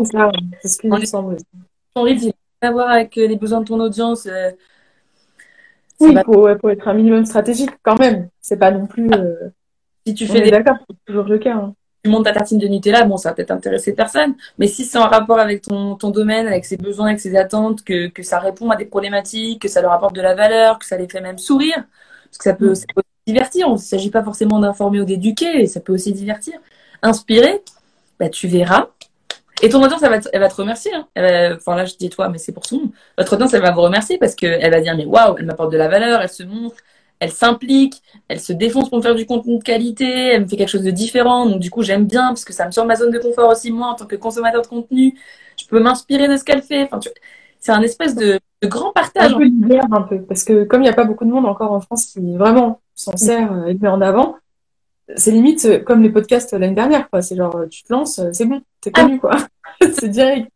[0.63, 1.37] c'est ce qui me semble.
[1.95, 4.27] Ton rythme, il a à voir avec les besoins de ton audience.
[4.27, 4.51] Euh,
[6.01, 8.29] oui, il faut, être un minimum stratégique quand même.
[8.41, 9.11] C'est pas non plus.
[9.13, 9.51] Euh,
[10.07, 10.51] si tu fais des.
[10.51, 11.55] D'accord, c'est toujours le cas.
[11.55, 14.85] Hein tu montes ta tartine de Nutella, bon, ça va peut-être intéresser personne, mais si
[14.85, 18.23] c'est en rapport avec ton, ton domaine, avec ses besoins, avec ses attentes, que, que
[18.25, 21.09] ça répond à des problématiques, que ça leur apporte de la valeur, que ça les
[21.09, 21.85] fait même sourire,
[22.25, 23.69] parce que ça peut, ça peut divertir.
[23.69, 26.55] Il ne s'agit pas forcément d'informer ou d'éduquer, ça peut aussi divertir.
[27.03, 27.63] Inspirer,
[28.19, 28.89] bah, tu verras.
[29.63, 30.93] Et ton audience, elle va te, elle va te remercier.
[30.93, 31.07] Hein.
[31.57, 32.93] enfin là, je dis toi, mais c'est pour tout le monde.
[33.17, 35.77] Votre audience, elle va vous remercier parce qu'elle va dire, mais waouh, elle m'apporte de
[35.77, 36.77] la valeur, elle se montre,
[37.23, 40.57] elle s'implique, elle se défonce pour me faire du contenu de qualité, elle me fait
[40.57, 41.47] quelque chose de différent.
[41.47, 43.71] Donc du coup, j'aime bien parce que ça me sort ma zone de confort aussi
[43.71, 45.17] moi en tant que consommateur de contenu.
[45.57, 46.89] Je peux m'inspirer de ce qu'elle fait.
[46.91, 46.99] Enfin,
[47.61, 49.35] c'est un espèce de, grand partage.
[49.35, 51.71] Un peu un peu parce que comme il n'y a pas beaucoup de monde encore
[51.71, 54.35] en France qui vraiment s'en sert euh, et met en avant,
[55.15, 57.23] c'est limite euh, comme les podcasts l'année dernière quoi.
[57.23, 59.37] C'est genre tu te lances, euh, c'est bon, t'es connu quoi.
[59.81, 60.51] c'est direct.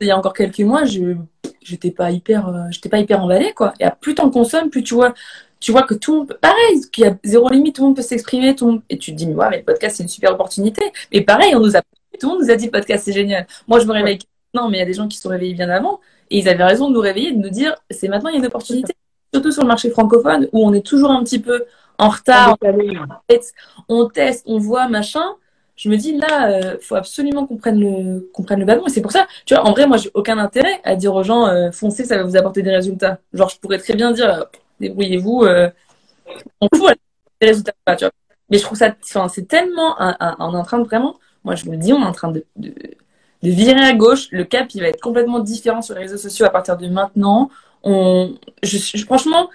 [0.00, 1.14] Il y a encore quelques mois, je
[1.62, 3.72] j'étais pas hyper j'étais pas hyper emballée quoi.
[3.78, 5.14] Et plus t'en consommes, plus tu vois
[5.60, 7.96] tu vois que tout le monde, pareil, qu'il y a zéro limite, tout le monde
[7.96, 10.32] peut s'exprimer, tout et tu te dis, mais ouais, mais le podcast, c'est une super
[10.32, 10.82] opportunité.
[11.12, 13.46] Mais pareil, on nous a, tout le monde nous a dit, le podcast, c'est génial.
[13.66, 14.18] Moi, je me réveille
[14.54, 16.48] non, mais il y a des gens qui se sont réveillés bien avant, et ils
[16.48, 18.94] avaient raison de nous réveiller, de nous dire, c'est maintenant, il y a une opportunité.
[19.32, 21.64] Surtout sur le marché francophone, où on est toujours un petit peu
[21.98, 22.56] en retard.
[23.88, 25.24] On teste, on voit, machin.
[25.76, 28.86] Je me dis, là, il euh, faut absolument qu'on prenne le, qu'on prenne le ballon.
[28.86, 31.22] Et c'est pour ça, tu vois, en vrai, moi, j'ai aucun intérêt à dire aux
[31.22, 33.18] gens, euh, foncez, ça va vous apporter des résultats.
[33.32, 34.46] Genre, je pourrais très bien dire,
[34.80, 35.44] débrouillez-vous.
[35.44, 35.70] Euh,
[36.60, 36.94] on fout
[37.40, 38.12] les résultats tu vois.
[38.50, 41.64] Mais je trouve ça, enfin, c'est tellement, on est en train de vraiment, moi je
[41.64, 42.72] vous le dis, on est en train de, de,
[43.42, 44.28] virer à gauche.
[44.30, 47.50] Le cap, il va être complètement différent sur les réseaux sociaux à partir de maintenant.
[47.82, 49.50] On, je, je franchement,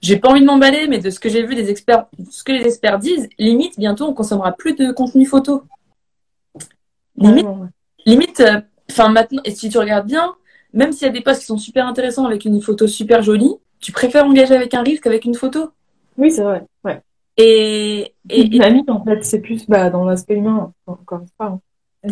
[0.00, 2.52] j'ai pas envie de m'emballer, mais de ce que j'ai vu des experts, ce que
[2.52, 5.64] les experts disent, limite, bientôt, on consommera plus de contenu photo.
[7.16, 7.46] Limite,
[8.06, 8.60] limite, euh,
[8.90, 10.34] enfin maintenant, et si tu regardes bien,
[10.72, 13.54] même s'il y a des posts qui sont super intéressants avec une photo super jolie,
[13.80, 15.70] tu préfères engager avec un reel qu'avec une photo?
[16.16, 16.64] Oui, c'est vrai.
[16.84, 17.00] Ouais.
[17.36, 21.22] Et, et, en fait, c'est plus bah, dans l'aspect humain, encore.
[21.38, 21.60] Hein.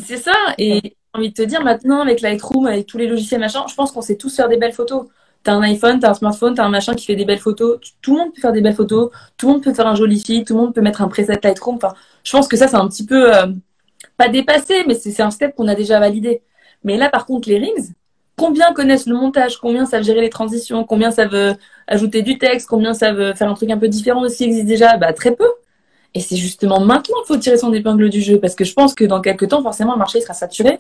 [0.00, 0.35] C'est ça.
[0.59, 3.74] Et j'ai envie de te dire, maintenant, avec Lightroom, avec tous les logiciels, machin, je
[3.74, 5.07] pense qu'on sait tous faire des belles photos.
[5.42, 7.79] T'as un iPhone, t'as un smartphone, t'as un machin qui fait des belles photos.
[8.02, 9.11] Tout le monde peut faire des belles photos.
[9.37, 10.46] Tout le monde peut faire un joli feed.
[10.46, 11.76] Tout le monde peut mettre un preset Lightroom.
[11.76, 13.46] Enfin, je pense que ça, c'est un petit peu, euh,
[14.16, 16.42] pas dépassé, mais c'est un step qu'on a déjà validé.
[16.85, 17.94] Mais là, par contre, les Reels,
[18.37, 22.94] combien connaissent le montage, combien savent gérer les transitions, combien savent ajouter du texte, combien
[22.94, 25.49] savent faire un truc un peu différent de ce qui existe déjà, bah très peu.
[26.14, 28.94] Et c'est justement maintenant qu'il faut tirer son épingle du jeu, parce que je pense
[28.94, 30.79] que dans quelques temps, forcément, le marché sera saturé,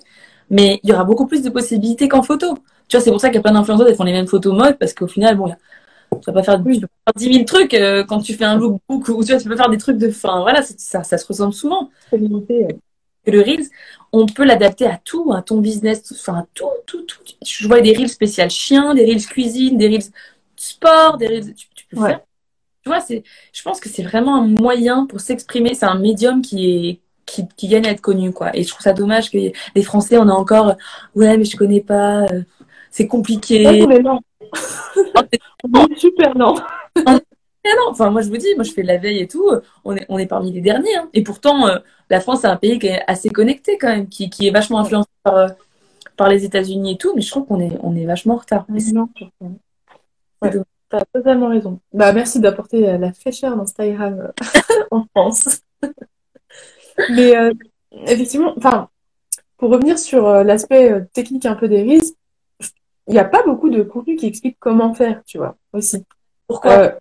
[0.48, 2.56] mais il y aura beaucoup plus de possibilités qu'en photo.
[2.88, 4.56] Tu vois, c'est pour ça qu'il y a plein d'influenceurs qui font les mêmes photos
[4.56, 5.48] mode, parce qu'au final, bon,
[6.10, 6.80] tu vas pas faire, 10
[7.18, 9.78] 000 trucs euh, quand tu fais un lookbook, ou tu vois, tu peux faire des
[9.78, 10.40] trucs de fin.
[10.40, 11.90] Voilà, ça, ça se ressemble souvent.
[13.32, 13.66] Le Reels,
[14.12, 17.18] on peut l'adapter à tout, à ton business, enfin à tout, tout, tout.
[17.44, 20.10] Je vois des reels spéciales chiens, des reels cuisine, des reels
[20.56, 21.54] sport, des reels.
[21.54, 22.20] Tu, peux faire.
[22.82, 23.22] Tu vois, c'est.
[23.52, 25.74] Je pense que c'est vraiment un moyen pour s'exprimer.
[25.74, 28.56] C'est un médium qui est qui, qui, gagne à être connu, quoi.
[28.56, 29.38] Et je trouve ça dommage que
[29.74, 30.76] les Français, on a encore,
[31.16, 32.42] ouais, mais je connais pas, euh,
[32.90, 33.66] c'est compliqué.
[33.84, 34.22] on est lent.
[37.04, 37.35] on est
[37.74, 37.90] non.
[37.90, 39.50] Enfin, moi, je vous dis, moi, je fais de la veille et tout.
[39.84, 40.96] On est, on est parmi les derniers.
[40.96, 41.08] Hein.
[41.14, 41.78] Et pourtant, euh,
[42.10, 44.78] la France, c'est un pays qui est assez connecté quand même, qui, qui est vachement
[44.78, 45.48] influencé par, euh,
[46.16, 47.14] par les États-Unis et tout.
[47.14, 48.64] Mais je trouve qu'on est, on est vachement en retard.
[48.68, 49.08] Non,
[50.42, 50.52] ouais,
[50.92, 51.80] as totalement raison.
[51.92, 54.32] Bah, merci d'apporter euh, la fraîcheur d'Instagram
[54.90, 55.60] en France.
[57.10, 57.34] mais
[58.06, 58.88] effectivement, enfin,
[59.56, 62.14] pour revenir sur l'aspect technique un peu des risques,
[63.08, 66.04] il n'y a pas beaucoup de contenu qui explique comment faire, tu vois, aussi.
[66.46, 66.98] Pourquoi?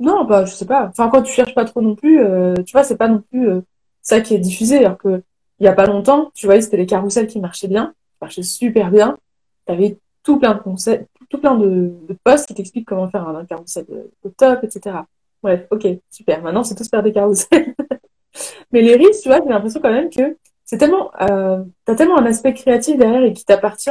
[0.00, 0.86] Non, bah, je sais pas.
[0.88, 3.48] Enfin, quand tu cherches pas trop non plus, euh, tu vois, c'est pas non plus
[3.48, 3.60] euh,
[4.02, 4.78] ça qui est diffusé.
[4.78, 5.22] Alors que,
[5.60, 8.42] il y a pas longtemps, tu vois, c'était les carousels qui marchaient bien, qui marchaient
[8.42, 9.18] super bien.
[9.66, 13.44] T'avais tout plein de concepts, tout plein de, de posts qui t'expliquent comment faire un,
[13.44, 14.96] carrousel de, top, etc.
[15.42, 16.42] Bref, ok, super.
[16.42, 17.74] Maintenant, c'est tous faire des carousels.
[18.72, 22.18] Mais les risques, tu vois, j'ai l'impression quand même que c'est tellement, euh, t'as tellement
[22.18, 23.90] un aspect créatif derrière et qui t'appartient.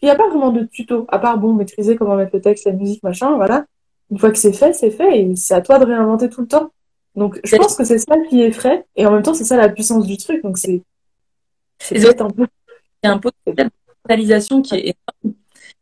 [0.00, 2.64] Il n'y a pas vraiment de tuto, à part, bon, maîtriser comment mettre le texte,
[2.64, 3.66] la musique, machin, voilà
[4.10, 6.48] une fois que c'est fait, c'est fait et c'est à toi de réinventer tout le
[6.48, 6.72] temps.
[7.14, 9.56] Donc, je pense que c'est ça qui est frais et en même temps, c'est ça
[9.56, 10.42] la puissance du truc.
[10.42, 10.82] Donc, c'est.
[11.78, 12.46] C'est un peu.
[13.02, 13.72] Il y a un potentiel de
[14.06, 14.96] réalisation qui est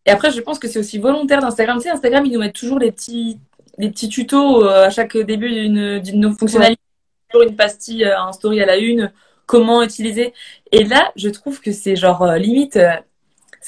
[0.07, 1.79] Et après, je pense que c'est aussi volontaire d'Instagram.
[1.79, 3.41] Tu sais, Instagram, ils nous mettent toujours les petits,
[3.79, 6.81] les petits tutos euh, à chaque début d'une, d'une fonctionnalité.
[7.31, 9.13] Toujours une pastille, euh, un story à la une,
[9.47, 10.33] comment utiliser?
[10.71, 12.79] Et là, je trouve que c'est genre euh, limite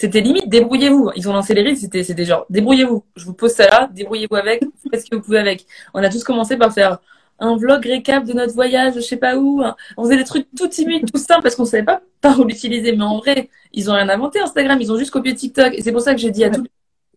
[0.01, 1.11] c'était limite débrouillez-vous.
[1.15, 3.05] Ils ont lancé les reels, c'était genre débrouillez-vous.
[3.17, 5.67] Je vous pose ça là, débrouillez-vous avec, faites ce que vous pouvez avec.
[5.93, 7.01] On a tous commencé par faire
[7.39, 9.63] un vlog récap de notre voyage, je sais pas où.
[9.99, 12.97] On faisait des trucs tout timides, tout simples parce qu'on savait pas par où l'utiliser.
[12.97, 15.75] Mais en vrai, ils ont rien inventé Instagram, ils ont juste copié TikTok.
[15.75, 16.65] Et c'est pour ça que j'ai dit à tous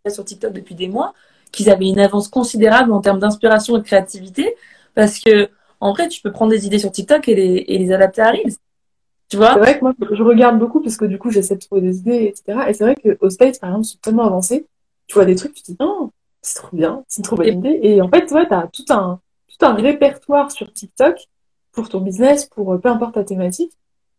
[0.03, 1.13] les sur TikTok depuis des mois
[1.53, 4.55] qu'ils avaient une avance considérable en termes d'inspiration et de créativité
[4.93, 7.93] parce que en vrai, tu peux prendre des idées sur TikTok et les, et les
[7.93, 8.55] adapter à Reels.
[9.33, 11.59] Tu vois C'est vrai que moi, je regarde beaucoup parce que du coup, j'essaie de
[11.59, 12.65] trouver des idées, etc.
[12.67, 14.67] Et c'est vrai qu'au States, par exemple, c'est tellement avancé.
[15.07, 16.11] Tu vois des trucs, tu te dis, non,
[16.43, 17.79] c'est trop bien, c'est une trop bonne idée.
[17.81, 21.17] Et en fait, tu vois, as tout un, tout un répertoire sur TikTok
[21.71, 23.71] pour ton business, pour euh, peu importe ta thématique.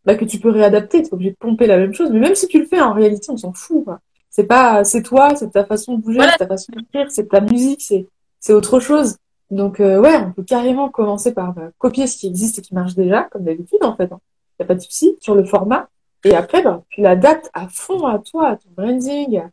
[0.03, 1.01] bah, que tu peux réadapter.
[1.01, 2.09] Tu es obligé de pomper la même chose.
[2.11, 3.85] Mais même si tu le fais, en réalité, on s'en fout.
[4.29, 7.39] C'est pas, c'est toi, c'est ta façon de bouger, c'est ta façon d'écrire, c'est ta
[7.39, 8.05] musique, c'est,
[8.41, 9.15] c'est autre chose.
[9.49, 12.73] Donc, euh, ouais, on peut carrément commencer par bah, copier ce qui existe et qui
[12.73, 14.11] marche déjà, comme d'habitude, en fait.
[14.57, 15.89] Il n'y a pas de souci sur le format.
[16.23, 19.43] Et après, bah, tu l'adaptes à fond à toi, à ton branding,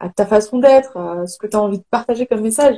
[0.00, 2.76] à ta façon d'être, à ce que tu as envie de partager comme message.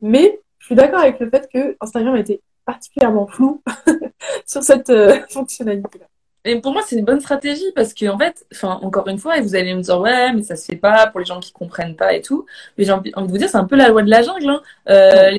[0.00, 3.62] Mais je suis d'accord avec le fait que Instagram était particulièrement flou
[4.46, 6.06] sur cette euh, fonctionnalité-là.
[6.46, 9.40] Et pour moi, c'est une bonne stratégie parce que, en fait, enfin, encore une fois,
[9.40, 11.96] vous allez me dire, ouais, mais ça se fait pas pour les gens qui comprennent
[11.96, 12.44] pas et tout.
[12.76, 14.48] Mais j'ai envie de vous dire, c'est un peu la loi de la jungle.
[14.50, 14.62] Hein.
[14.90, 15.30] Euh,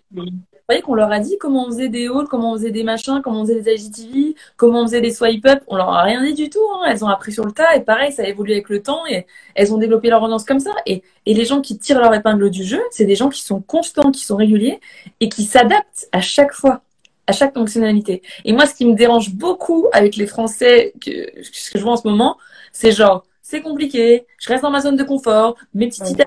[0.68, 3.22] voyez qu'on leur a dit comment on faisait des hauls, comment on faisait des machins,
[3.24, 5.64] comment on faisait des IGTV, comment on faisait des swipe up.
[5.68, 6.60] On leur a rien dit du tout.
[6.74, 6.88] Hein.
[6.90, 9.28] Elles ont appris sur le tas et pareil, ça a évolué avec le temps et
[9.54, 10.72] elles ont développé leur audience comme ça.
[10.86, 14.12] Et, les gens qui tirent leur épingle du jeu, c'est des gens qui sont constants,
[14.12, 14.80] qui sont réguliers
[15.20, 16.82] et qui s'adaptent à chaque fois
[17.28, 18.22] à chaque fonctionnalité.
[18.46, 21.10] Et moi, ce qui me dérange beaucoup avec les Français, que,
[21.42, 22.38] ce que je vois en ce moment,
[22.72, 26.26] c'est genre, c'est compliqué, je reste dans ma zone de confort, mes petites idées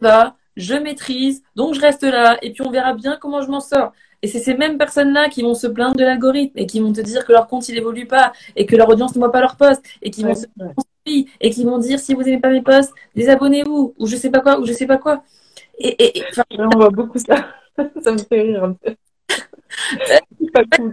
[0.00, 3.60] va, je maîtrise, donc je reste là, et puis on verra bien comment je m'en
[3.60, 3.92] sors.
[4.22, 7.00] Et c'est ces mêmes personnes-là qui vont se plaindre de l'algorithme et qui vont te
[7.00, 9.56] dire que leur compte il évolue pas et que leur audience ne voit pas leur
[9.56, 10.46] poste et qui vont se
[11.06, 14.40] et qui vont dire si vous aimez pas mes posts, désabonnez-vous ou je sais pas
[14.40, 15.22] quoi ou je sais pas quoi.
[15.78, 16.24] Et, et,
[16.58, 17.48] on voit beaucoup ça.
[18.02, 18.96] ça me fait rire un peu
[20.06, 20.92] c'est pas cool.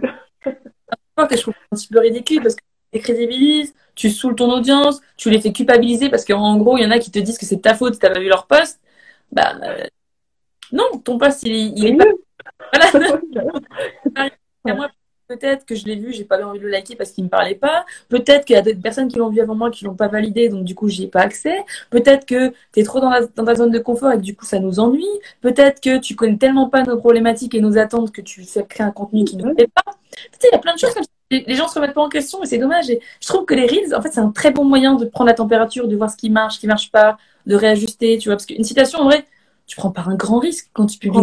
[1.28, 5.00] que je trouve un petit peu ridicule parce que tu crédibilises, tu saoules ton audience,
[5.16, 7.46] tu les fais culpabiliser parce qu'en gros, il y en a qui te disent que
[7.46, 8.80] c'est ta faute si t'as pas vu leur poste.
[9.32, 9.86] Bah, euh,
[10.72, 12.04] non, ton poste, il, est pas.
[14.64, 14.90] Voilà.
[15.26, 17.54] peut-être que je l'ai vu, j'ai pas envie de le liker parce qu'il me parlait
[17.54, 17.86] pas.
[18.08, 20.48] Peut-être qu'il y a d'autres personnes qui l'ont vu avant moi qui l'ont pas validé,
[20.48, 21.64] donc du coup j'y ai pas accès.
[21.90, 24.58] Peut-être que tu es trop dans, ta zone de confort et que du coup ça
[24.58, 25.06] nous ennuie.
[25.40, 28.86] Peut-être que tu connais tellement pas nos problématiques et nos attentes que tu fais créer
[28.86, 29.92] un contenu qui ne plaît pas.
[30.10, 31.21] Tu sais, il y a plein de choses comme ça.
[31.32, 32.90] Les gens se remettent pas en question et c'est dommage.
[32.90, 35.28] Et je trouve que les reels, en fait, c'est un très bon moyen de prendre
[35.28, 37.16] la température, de voir ce qui marche, ce qui marche pas,
[37.46, 38.36] de réajuster, tu vois.
[38.36, 39.24] Parce qu'une citation, en vrai,
[39.66, 41.20] tu prends pas un grand risque quand tu publies.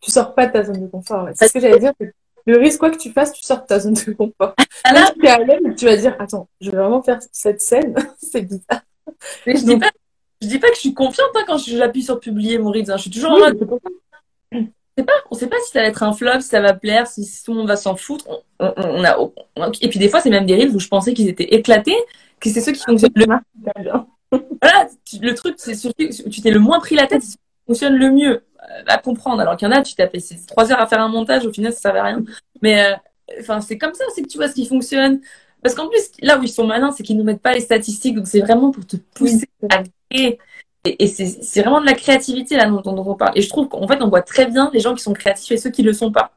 [0.00, 1.28] Tu sors pas de ta zone de confort.
[1.34, 1.92] C'est ce que j'allais dire
[2.46, 4.54] le risque, quoi que tu fasses, tu sors de ta zone de confort.
[4.84, 5.38] Ah tu es à
[5.76, 8.82] tu vas dire, attends, je vais vraiment faire cette scène, c'est bizarre.
[9.44, 9.90] Mais je dis pas,
[10.40, 12.90] je dis pas que je suis confiante hein, quand j'appuie sur publier mon reels.
[12.90, 12.96] Hein.
[12.96, 13.58] Je suis toujours en mode.
[14.98, 17.06] On pas, on sait pas si ça va être un flop, si ça va plaire,
[17.06, 18.26] si tout le monde va s'en foutre.
[18.58, 19.18] On, a,
[19.82, 21.96] et puis des fois, c'est même des reels où je pensais qu'ils étaient éclatés,
[22.40, 23.90] que c'est ceux qui fonctionnent le mieux.
[24.60, 24.88] Voilà,
[25.20, 25.92] le truc, c'est où
[26.30, 28.42] tu t'es le moins pris la tête, qui fonctionne le mieux.
[28.70, 29.40] Euh, à comprendre.
[29.40, 31.52] Alors qu'il y en a, tu t'as fait trois heures à faire un montage, au
[31.52, 32.24] final, ça servait à rien.
[32.62, 32.96] Mais euh,
[33.40, 35.20] enfin, c'est comme ça aussi que tu vois ce qui fonctionne.
[35.62, 38.14] Parce qu'en plus, là où ils sont malins, c'est qu'ils nous mettent pas les statistiques.
[38.14, 40.38] Donc, c'est vraiment pour te pousser à créer.
[40.86, 43.32] Et, c'est vraiment de la créativité là dont, on parle.
[43.34, 45.56] Et je trouve qu'en fait, on voit très bien les gens qui sont créatifs et
[45.56, 46.32] ceux qui le sont pas.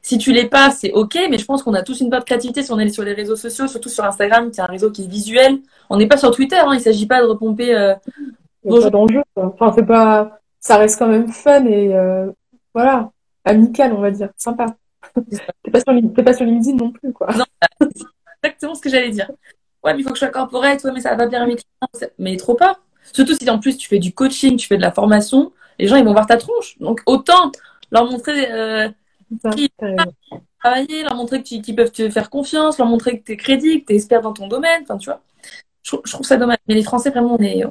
[0.00, 2.62] Si tu l'es pas, c'est ok, mais je pense qu'on a tous une bonne créativité
[2.62, 5.04] si on est sur les réseaux sociaux, surtout sur Instagram, qui est un réseau qui
[5.04, 5.58] est visuel.
[5.90, 7.74] On n'est pas sur Twitter, hein, il s'agit pas de repomper.
[7.74, 7.94] Euh.
[9.36, 12.30] Enfin, c'est pas ça reste quand même fun et euh,
[12.74, 13.10] voilà,
[13.44, 14.66] amical, on va dire, sympa.
[15.62, 17.28] T'es pas, sur, pas sur LinkedIn non plus, quoi.
[17.34, 17.44] Non,
[17.80, 18.04] c'est
[18.42, 19.30] exactement ce que j'allais dire.
[19.82, 21.62] Ouais, mais il faut que je sois corporate, ouais, mais ça va bien avec
[22.18, 22.78] Mais trop pas.
[23.12, 25.96] Surtout si en plus tu fais du coaching, tu fais de la formation, les gens
[25.96, 26.78] ils vont voir ta tronche.
[26.78, 27.52] Donc autant
[27.90, 28.88] leur montrer euh,
[29.52, 29.68] qu'ils
[30.60, 33.86] travailler, leur montrer qu'ils peuvent te faire confiance, leur montrer que tu es crédible, que
[33.86, 34.82] tu es expert dans ton domaine.
[34.82, 35.22] Enfin, tu vois.
[35.82, 36.58] Je, je, trouve ça dommage.
[36.66, 37.62] Mais les Français, vraiment, on est,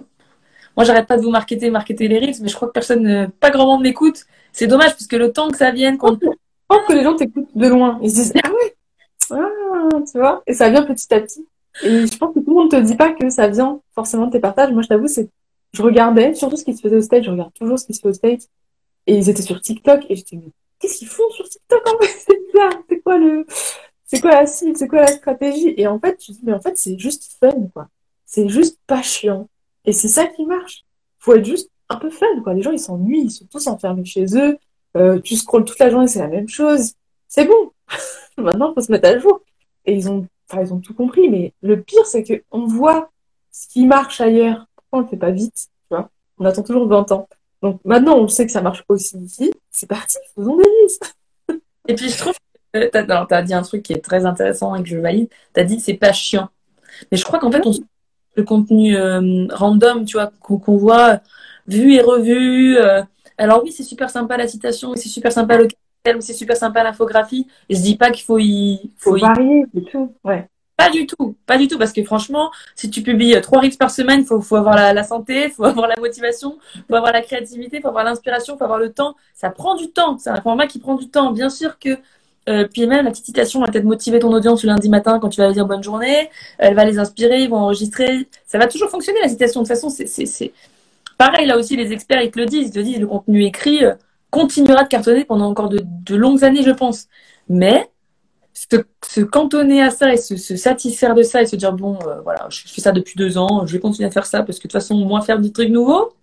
[0.78, 3.50] moi, j'arrête pas de vous marketer, marketer les reels, mais je crois que personne, pas
[3.50, 4.26] grand monde m'écoute.
[4.52, 6.20] C'est dommage parce que le temps que ça vienne, quand...
[6.22, 6.28] Je
[6.68, 7.98] pense que les gens t'écoutent de loin.
[8.04, 8.76] Ils se disent, ah ouais,
[9.32, 11.48] ah, tu vois, et ça vient petit à petit.
[11.84, 14.32] Et je pense que tout le monde te dit pas que ça vient forcément de
[14.32, 14.72] tes partages.
[14.72, 15.30] Moi, je t'avoue, c'est,
[15.74, 18.02] je regardais surtout ce qui se faisait au stage, je regarde toujours ce qui se
[18.02, 18.40] fait au stage.
[19.06, 22.08] Et ils étaient sur TikTok, et j'étais, mais qu'est-ce qu'ils font sur TikTok en fait?
[22.28, 23.46] C'est ça, c'est quoi le,
[24.08, 25.74] c'est quoi la cible, c'est quoi la stratégie?
[25.78, 27.90] Et en fait, tu dis, mais en fait, c'est juste fun, quoi.
[28.26, 29.50] C'est juste pas chiant.
[29.86, 30.86] Et c'est ça qui marche.
[31.20, 32.54] Faut être juste un peu fun, quoi.
[32.54, 34.58] Les gens, ils s'ennuient, ils sont tous enfermés chez eux.
[34.96, 36.94] Euh, tu scrolles toute la journée, c'est la même chose.
[37.28, 37.72] C'est bon.
[38.38, 39.42] Maintenant, faut se mettre à jour.
[39.86, 41.30] Et ils ont, enfin, ils ont tout compris.
[41.30, 43.10] Mais le pire, c'est que on voit
[43.52, 44.68] ce qui marche ailleurs.
[44.76, 46.10] Pourquoi on le fait pas vite, tu vois?
[46.38, 47.28] On attend toujours 20 ans.
[47.62, 49.52] Donc maintenant, on sait que ça marche aussi ici.
[49.72, 51.16] C'est parti, faisons des listes.
[51.88, 52.34] Et puis, je trouve
[52.74, 55.30] que tu as, dit un truc qui est très intéressant et que je valide.
[55.54, 56.50] Tu as dit c'est pas chiant.
[57.12, 57.72] Mais je crois qu'en fait, on
[58.38, 61.20] le contenu euh, random, tu vois, qu'on voit
[61.68, 62.78] vu et revu.
[62.78, 63.02] Euh.
[63.38, 65.68] alors oui, c'est super sympa la citation, c'est super sympa le
[66.16, 67.48] ou c'est super sympa l'infographie.
[67.70, 70.14] Je dis pas qu'il faut y faut, varier, c'est tout.
[70.24, 70.48] Ouais.
[70.78, 73.78] Pas du tout, pas du tout, parce que franchement, si tu publies euh, trois reels
[73.78, 77.22] par semaine, faut, faut avoir la, la santé, faut avoir la motivation, faut avoir la
[77.22, 79.16] créativité, faut avoir l'inspiration, faut avoir le temps.
[79.34, 80.18] Ça prend du temps.
[80.20, 81.32] C'est un format qui prend du temps.
[81.32, 81.98] Bien sûr que
[82.50, 85.28] Euh, puis même la petite citation va peut-être motiver ton audience le lundi matin quand
[85.30, 86.30] tu vas leur dire bonne journée.
[86.58, 88.28] Elle va les inspirer, ils vont enregistrer.
[88.46, 89.62] Ça va toujours fonctionner la citation.
[89.62, 90.54] De toute façon, c'est
[91.18, 91.46] pareil.
[91.46, 92.70] Là aussi, les experts ils te le disent.
[92.70, 93.96] Ils te disent le contenu écrit euh,
[94.30, 97.08] continuera de cartonner pendant encore de, de longues années, je pense.
[97.50, 97.90] Mais
[98.54, 102.00] se, se, cantonner à ça et se, se, satisfaire de ça et se dire bon
[102.08, 104.58] euh, voilà je fais ça depuis deux ans je vais continuer à faire ça parce
[104.58, 106.14] que de toute façon moins faire du truc nouveau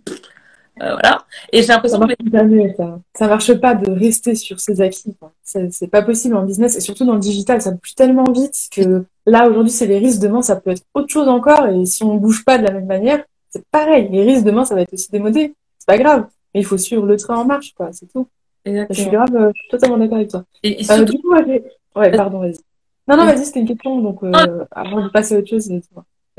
[0.82, 1.24] euh, voilà.
[1.52, 2.76] Et j'ai l'impression ça, que...
[2.76, 2.98] ça.
[3.16, 5.14] ça marche pas de rester sur ses acquis
[5.44, 9.04] c'est pas possible en business et surtout dans le digital ça bouge tellement vite que
[9.24, 10.20] là aujourd'hui c'est les risques.
[10.20, 12.86] Demain ça peut être autre chose encore et si on bouge pas de la même
[12.86, 14.08] manière c'est pareil.
[14.10, 15.54] Les risques demain ça va être aussi démodé.
[15.78, 18.28] C'est pas grave mais il faut suivre le train en marche quoi c'est tout
[18.64, 18.94] Exactement.
[18.96, 21.02] je suis grave je suis totalement d'accord avec toi et, et surtout...
[21.02, 22.58] euh, du coup, Ouais, pardon, vas-y.
[23.06, 24.46] Non, non, vas-y, c'était une question, donc euh, ah.
[24.80, 25.68] avant de passer à autre chose.
[25.68, 25.82] Tu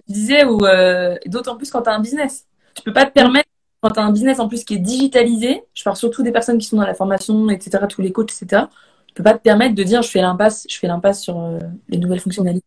[0.07, 2.45] disais, ou euh, d'autant plus quand tu as un business.
[2.73, 3.47] Tu peux pas te permettre,
[3.81, 6.57] quand tu as un business en plus qui est digitalisé, je parle surtout des personnes
[6.57, 8.63] qui sont dans la formation, etc., tous les coachs, etc.,
[9.07, 11.59] tu peux pas te permettre de dire, je fais l'impasse, je fais l'impasse sur euh,
[11.87, 12.65] les nouvelles fonctionnalités.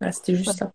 [0.00, 0.70] Voilà, c'était juste ça.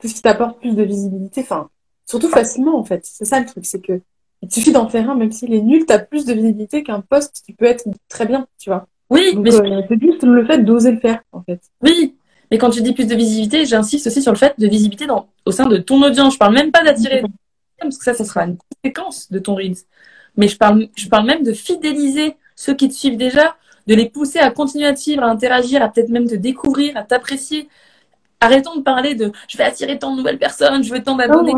[0.00, 1.68] Tout ce qui t'apporte plus de visibilité, enfin,
[2.06, 3.04] surtout facilement, en fait.
[3.04, 4.00] C'est ça le truc, c'est que
[4.42, 7.00] il suffit d'en faire un, même s'il est nul, tu as plus de visibilité qu'un
[7.00, 8.86] poste qui peut être très bien, tu vois.
[9.10, 11.60] Oui, mais euh, c'est juste le fait d'oser le faire, en fait.
[11.82, 12.14] Oui,
[12.50, 15.28] mais quand tu dis plus de visibilité, j'insiste aussi sur le fait de visibilité dans,
[15.44, 16.34] au sein de ton audience.
[16.34, 17.22] Je parle même pas d'attirer,
[17.80, 19.76] parce que ça, ça sera une conséquence de ton Reels.
[20.36, 24.08] Mais je parle, je parle même de fidéliser ceux qui te suivent déjà, de les
[24.08, 27.68] pousser à continuer à te suivre, à interagir, à peut-être même te découvrir, à t'apprécier.
[28.40, 31.54] Arrêtons de parler de je vais attirer tant de nouvelles personnes, je veux tant d'abonnés.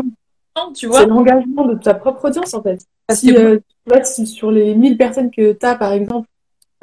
[0.75, 0.99] Tu vois.
[0.99, 2.79] C'est l'engagement de ta propre audience, en fait.
[3.11, 3.59] Si, euh,
[4.03, 6.27] si sur les 1000 personnes que tu as, par exemple,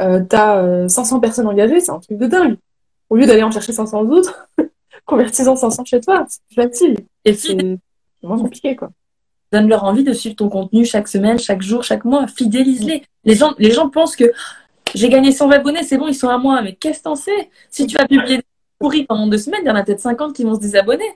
[0.01, 2.57] euh, t'as euh, 500 personnes engagées, c'est un truc de dingue.
[3.11, 4.49] Au lieu d'aller en chercher 500 autres,
[5.07, 6.97] convertis-en 500 chez toi, c'est plus facile.
[7.25, 7.57] Et c'est
[8.23, 8.91] moins compliqué, quoi.
[9.51, 12.27] Donne-leur envie de suivre ton contenu chaque semaine, chaque jour, chaque mois.
[12.27, 13.03] Fidélise-les.
[13.25, 14.31] Les gens, les gens pensent que
[14.95, 16.61] j'ai gagné 100 abonnés, c'est bon, ils sont à moi.
[16.61, 17.51] Mais qu'est-ce que t'en sais?
[17.71, 18.45] Si tu as publié des
[18.79, 21.09] pourris pendant deux semaines, il y en a peut-être 50 qui vont se désabonner.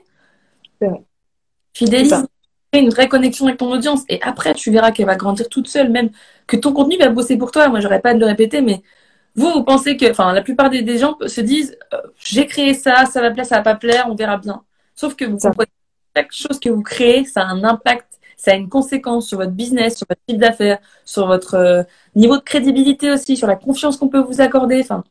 [1.73, 2.25] Fidélise
[2.79, 4.03] une vraie connexion avec ton audience.
[4.09, 6.09] Et après tu verras qu'elle va grandir toute seule même
[6.47, 7.67] que ton contenu va bosser pour toi.
[7.69, 8.81] Moi j'aurais pas de le répéter mais
[9.35, 13.05] vous vous pensez que enfin la plupart des, gens se disent euh, j'ai créé ça
[13.05, 14.63] ça va plaire ça va pas plaire on verra bien.
[14.95, 15.69] Sauf que vous comprenez
[16.15, 18.07] chaque chose que vous créez ça a un impact
[18.37, 21.83] ça a une conséquence sur votre business sur votre chiffre d'affaires sur votre euh,
[22.15, 24.81] niveau de crédibilité aussi sur la confiance qu'on peut vous accorder.
[24.81, 25.03] Enfin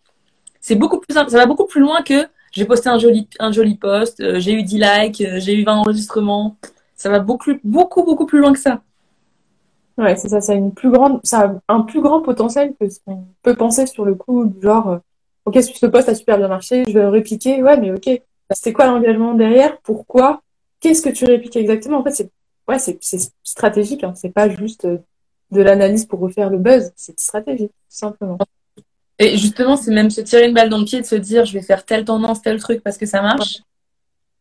[0.60, 3.76] c'est beaucoup plus ça va beaucoup plus loin que j'ai posté un joli un joli
[3.76, 6.56] post euh, j'ai eu 10 likes j'ai eu 20 enregistrements
[7.02, 8.80] ça va beaucoup, beaucoup, beaucoup plus loin que ça.
[9.98, 12.88] Ouais, c'est ça, ça a une plus grande, ça a un plus grand potentiel que
[12.88, 14.98] ce qu'on peut penser sur le coup, du genre, euh,
[15.44, 18.72] ok, ce poste a super bien marché, je vais le répliquer, ouais, mais ok, c'est
[18.72, 20.42] quoi l'engagement derrière, pourquoi,
[20.78, 21.98] qu'est-ce que tu répliques exactement?
[21.98, 22.30] En fait, c'est
[22.68, 23.00] ouais, c'est
[23.42, 24.14] stratégique, hein.
[24.14, 24.98] c'est pas juste euh,
[25.50, 28.38] de l'analyse pour refaire le buzz, c'est stratégique, tout simplement.
[29.18, 31.54] Et justement, c'est même se tirer une balle dans le pied de se dire, je
[31.54, 33.58] vais faire telle tendance, tel truc parce que ça marche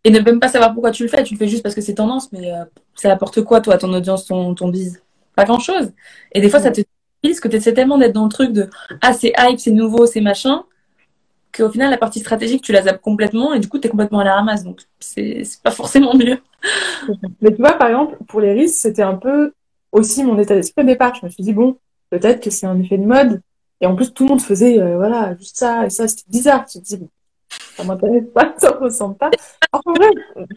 [0.03, 1.23] et ne même pas savoir pourquoi tu le fais.
[1.23, 2.63] Tu le fais juste parce que c'est tendance, mais euh,
[2.95, 5.01] ça apporte quoi, toi, ton audience, ton, ton bise?
[5.35, 5.91] Pas grand chose.
[6.33, 6.81] Et des fois, ça te
[7.23, 8.69] parce que tu essaies tellement d'être dans le truc de
[9.01, 10.63] ah, c'est hype, c'est nouveau, c'est machin,
[11.55, 14.19] qu'au final, la partie stratégique, tu la zappes complètement et du coup, tu es complètement
[14.19, 14.63] à la ramasse.
[14.63, 16.39] Donc, c'est pas forcément mieux.
[17.41, 19.53] Mais tu vois, par exemple, pour les risques, c'était un peu
[19.91, 21.13] aussi mon état d'esprit au départ.
[21.15, 21.77] Je me suis dit, bon,
[22.09, 23.41] peut-être que c'est un effet de mode.
[23.81, 26.65] Et en plus, tout le monde faisait, euh, voilà, juste ça, et ça, c'était bizarre.
[26.71, 27.07] Je me suis dit,
[27.81, 29.31] ça m'intéresse pas, ça me ressemble pas.
[29.71, 30.09] En vrai,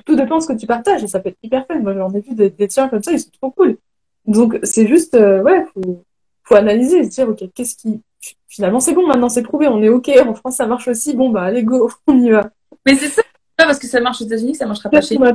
[0.05, 1.79] tout dépend de ce que tu partages et ça peut être hyper fun.
[1.81, 3.79] Moi, j'en ai vu des, des tiens comme ça, ils sont trop cool.
[4.27, 6.05] Donc, c'est juste, euh, ouais, faut,
[6.43, 8.01] faut analyser et se dire, ok, qu'est-ce qui,
[8.49, 11.31] finalement, c'est bon, maintenant, c'est prouvé, on est ok, en France, ça marche aussi, bon,
[11.31, 12.51] bah, allez, go, on y va.
[12.87, 13.23] Mais c'est ça,
[13.57, 15.27] pas parce que ça marche aux États-Unis, ça marchera pas chez nous.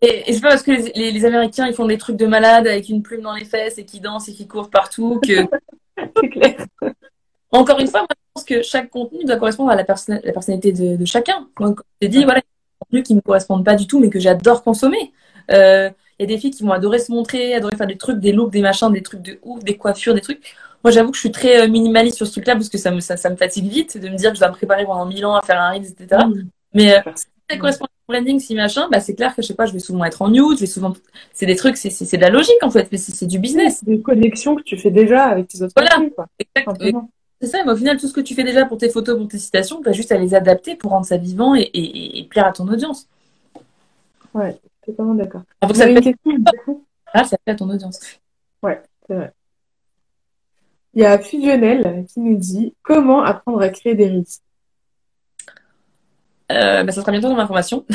[0.00, 2.66] Et, et c'est pas parce que les, les, Américains, ils font des trucs de malade
[2.66, 5.46] avec une plume dans les fesses et qui dansent et qui courent partout que.
[6.20, 6.66] c'est clair.
[7.52, 10.72] Encore une fois, moi, je pense que chaque contenu doit correspondre à la, la personnalité
[10.72, 11.48] de, de chacun.
[11.58, 13.86] Donc, j'ai dit, voilà, il y a des contenus qui ne me correspondent pas du
[13.86, 15.12] tout, mais que j'adore consommer.
[15.50, 18.20] Euh, il y a des filles qui vont adorer se montrer, adorer faire des trucs,
[18.20, 20.54] des looks, des machins, des trucs de ouf, des coiffures, des trucs.
[20.84, 23.00] Moi, j'avoue que je suis très euh, minimaliste sur ce truc-là parce que ça me,
[23.00, 25.24] ça, ça, me fatigue vite de me dire que je dois me préparer pendant mille
[25.26, 26.24] ans à faire un reel, etc.
[26.26, 26.42] Mmh.
[26.74, 29.48] Mais euh, si ça correspond à mon branding, si machin, bah, c'est clair que je
[29.48, 30.94] sais pas, je vais souvent être en nude, je vais souvent.
[31.32, 33.78] C'est des trucs, c'est de la logique en fait, mais c'est du business.
[33.80, 35.96] C'est des connexions que tu fais déjà avec tes autres voilà.
[36.14, 36.26] quoi.
[36.38, 37.10] Exactement.
[37.40, 39.28] C'est ça, mais au final, tout ce que tu fais déjà pour tes photos, pour
[39.28, 42.24] tes citations, tu as juste à les adapter pour rendre ça vivant et, et, et
[42.24, 43.08] plaire à ton audience.
[44.34, 45.42] Ouais, totalement d'accord.
[45.60, 46.14] Alors, ça, plaît...
[47.14, 47.98] ah, ça plaît à ton audience.
[48.62, 49.32] Ouais, c'est vrai.
[50.92, 54.24] Il y a Fusionnel qui nous dit comment apprendre à créer des reels?
[56.52, 57.86] Euh, bah, ça sera bientôt dans ma formation.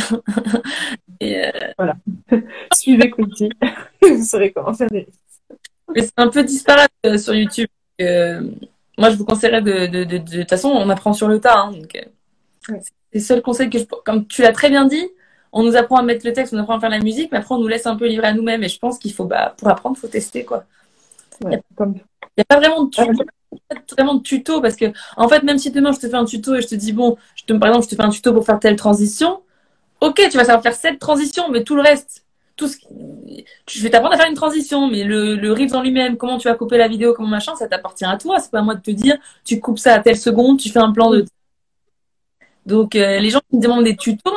[1.20, 1.52] et euh...
[1.78, 1.98] Voilà.
[2.74, 3.50] Suivez Quinty.
[4.02, 5.58] Vous saurez comment faire des reels.
[5.94, 7.68] Mais c'est un peu disparate euh, sur YouTube.
[8.98, 11.40] Euh, moi, je vous conseillerais de, de, de, de, toute façon, on apprend sur le
[11.40, 11.58] tas.
[11.58, 11.92] Hein, donc,
[12.70, 12.82] ouais.
[12.82, 15.08] c'est le seul conseil que je, comme tu l'as très bien dit,
[15.52, 17.56] on nous apprend à mettre le texte, on apprend à faire la musique, mais après,
[17.56, 18.64] on nous laisse un peu livrer à nous-mêmes.
[18.64, 20.66] Et je pense qu'il faut, bah, pour apprendre, il faut tester, quoi.
[21.42, 23.24] Il n'y a, a, pas vraiment de tuto,
[23.92, 24.86] vraiment de tuto parce que,
[25.18, 27.18] en fait, même si demain je te fais un tuto et je te dis, bon,
[27.36, 29.42] je te, par exemple, je te fais un tuto pour faire telle transition,
[30.02, 32.25] ok, tu vas savoir faire cette transition, mais tout le reste,
[32.56, 32.78] tout ce
[33.68, 36.48] je vais t'apprendre à faire une transition, mais le, le Reels en lui-même, comment tu
[36.48, 38.40] vas couper la vidéo, comment machin, ça t'appartient à toi.
[38.40, 40.80] C'est pas à moi de te dire, tu coupes ça à telle seconde, tu fais
[40.80, 41.26] un plan de.
[42.66, 44.32] Donc, euh, les gens qui me demandent des tutos,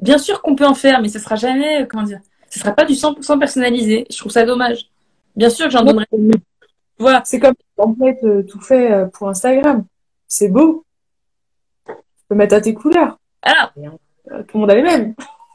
[0.00, 2.84] bien sûr qu'on peut en faire, mais ce sera jamais, comment dire, ce sera pas
[2.84, 4.06] du 100% personnalisé.
[4.10, 4.88] Je trouve ça dommage.
[5.36, 6.06] Bien sûr que j'en donnerai.
[6.98, 7.22] Voilà.
[7.24, 9.84] C'est comme en fait euh, tout fait euh, pour Instagram.
[10.28, 10.84] C'est beau.
[11.86, 11.94] Tu
[12.28, 13.18] peux mettre à tes couleurs.
[13.42, 13.72] Ah.
[13.74, 15.14] Tout le monde a les mêmes.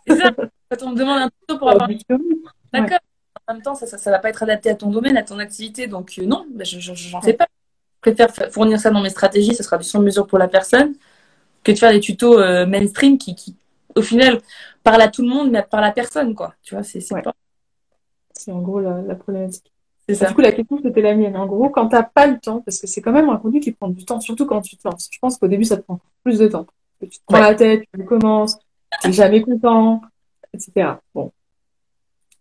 [0.10, 0.32] C'est ça.
[0.70, 1.90] Quand on me demande un tuto pour avoir.
[2.74, 3.00] D'accord.
[3.48, 5.88] En même temps, ça, ça, va pas être adapté à ton domaine, à ton activité.
[5.88, 7.48] Donc, euh, non, bah, je j'en fais pas.
[7.96, 9.56] Je préfère fournir ça dans mes stratégies.
[9.56, 10.94] Ça sera du sur mesure pour la personne
[11.64, 13.56] que de faire des tutos euh, mainstream qui, qui,
[13.96, 14.40] au final,
[14.84, 16.54] parlent à tout le monde, mais parlent à la personne, quoi.
[16.62, 17.22] Tu vois, c'est ouais.
[17.22, 17.34] pas...
[18.34, 19.72] C'est en gros la, la problématique.
[20.08, 20.28] C'est ça.
[20.28, 21.36] Du coup, la question, c'était la mienne.
[21.36, 23.72] En gros, quand t'as pas le temps, parce que c'est quand même un contenu qui
[23.72, 25.10] prend du temps, surtout quand tu te lances.
[25.12, 26.66] Je pense qu'au début, ça te prend plus de temps.
[27.02, 28.58] tu te prends la tête, tu commences,
[29.02, 30.02] tu jamais content,
[30.54, 30.92] etc.
[31.14, 31.32] Bon.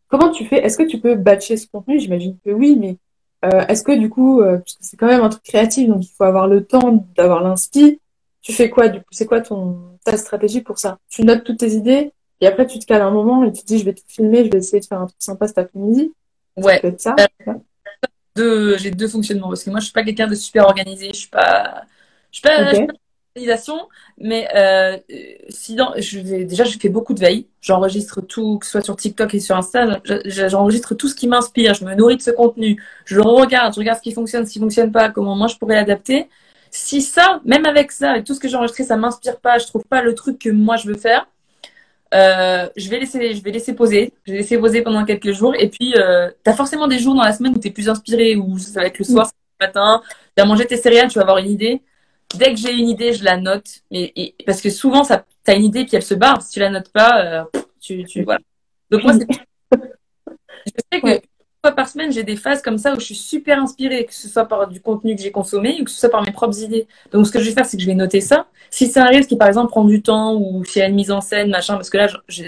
[0.09, 0.65] Comment tu fais?
[0.65, 2.01] Est-ce que tu peux batcher ce contenu?
[2.01, 2.97] J'imagine que oui, mais
[3.45, 6.05] euh, est-ce que du coup, euh, parce que c'est quand même un truc créatif, donc
[6.05, 8.01] il faut avoir le temps d'avoir l'inspi.
[8.41, 9.07] Tu fais quoi du coup?
[9.11, 10.99] C'est quoi ton ta stratégie pour ça?
[11.11, 13.67] Tu notes toutes tes idées et après tu te cales un moment et tu te
[13.67, 16.13] dis je vais te filmer, je vais essayer de faire un truc sympa cet après-midi.
[16.57, 16.81] Ouais.
[16.99, 17.15] Ça,
[18.39, 21.19] euh, j'ai deux fonctionnements parce que moi je suis pas quelqu'un de super organisé, je
[21.19, 21.83] suis pas,
[22.31, 22.71] je suis pas, okay.
[22.71, 22.95] je suis pas
[24.19, 24.97] mais euh,
[25.49, 27.47] sinon, je vais, déjà, je fais beaucoup de veille.
[27.61, 30.01] J'enregistre tout, que ce soit sur TikTok et sur Insta.
[30.25, 31.75] J'enregistre tout ce qui m'inspire.
[31.75, 32.83] Je me nourris de ce contenu.
[33.05, 35.57] Je le regarde, je regarde ce qui fonctionne, ce qui fonctionne pas, comment moi je
[35.57, 36.29] pourrais l'adapter.
[36.71, 39.67] Si ça, même avec ça, avec tout ce que j'ai enregistré, ça m'inspire pas, je
[39.67, 41.27] trouve pas le truc que moi je veux faire,
[42.15, 44.13] euh, je vais laisser, je vais laisser poser.
[44.27, 45.55] Je vais laisser poser pendant quelques jours.
[45.59, 47.89] Et puis, euh, tu as forcément des jours dans la semaine où tu es plus
[47.89, 49.31] inspiré, ou ça va être le soir,
[49.61, 50.03] le matin.
[50.37, 51.83] Tu as mangé tes céréales, tu vas avoir une idée
[52.35, 53.83] dès que j'ai une idée, je la note.
[53.91, 56.43] Et parce que souvent, ça, t'as une idée puis elle se barre.
[56.43, 57.45] Si tu la notes pas, euh,
[57.81, 58.41] tu, tu, voilà.
[58.91, 59.13] Donc moi,
[59.73, 61.17] je sais que ouais.
[61.17, 64.15] une fois par semaine, j'ai des phases comme ça où je suis super inspirée, que
[64.15, 66.61] ce soit par du contenu que j'ai consommé ou que ce soit par mes propres
[66.63, 66.87] idées.
[67.13, 68.47] Donc ce que je vais faire, c'est que je vais noter ça.
[68.71, 70.95] Si c'est un risque qui, par exemple, prend du temps ou s'il y a une
[70.95, 72.43] mise en scène, machin, parce que là, je,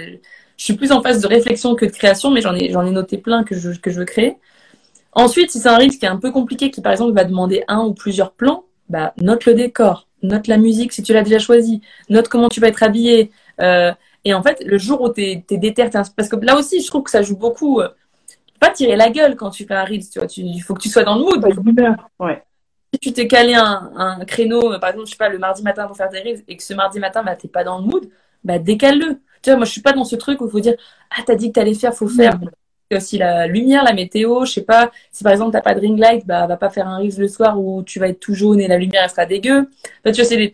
[0.56, 3.16] suis plus en phase de réflexion que de création, mais j'en ai, j'en ai noté
[3.16, 4.36] plein que je, que je veux créer.
[5.12, 7.64] Ensuite, si c'est un risque qui est un peu compliqué, qui par exemple va demander
[7.66, 11.38] un ou plusieurs plans, bah, note le décor, note la musique si tu l'as déjà
[11.38, 11.80] choisi,
[12.10, 13.30] note comment tu vas être habillé.
[13.60, 13.92] Euh,
[14.24, 17.04] et en fait, le jour où tu es, déter, parce que là aussi, je trouve
[17.04, 17.80] que ça joue beaucoup.
[17.80, 17.88] Euh,
[18.58, 20.90] pas tirer la gueule quand tu fais un reel, tu vois, il faut que tu
[20.90, 21.40] sois dans le mood.
[22.18, 22.42] Ouais.
[22.92, 25.86] Si tu t'es calé un, un, créneau, par exemple, je sais pas, le mardi matin
[25.86, 28.10] pour faire des reels, et que ce mardi matin, bah, t'es pas dans le mood,
[28.44, 29.20] bah, décale-le.
[29.42, 30.74] Tu vois, moi, je suis pas dans ce truc où il faut dire,
[31.16, 32.38] ah, t'as dit que t'allais faire, faut faire
[32.96, 35.98] aussi la lumière, la météo, je sais pas, si par exemple t'as pas de ring
[35.98, 38.60] light, bah va pas faire un riz le soir où tu vas être tout jaune
[38.60, 39.68] et la lumière elle sera dégueu.
[40.00, 40.52] Enfin, tu vois, c'est des,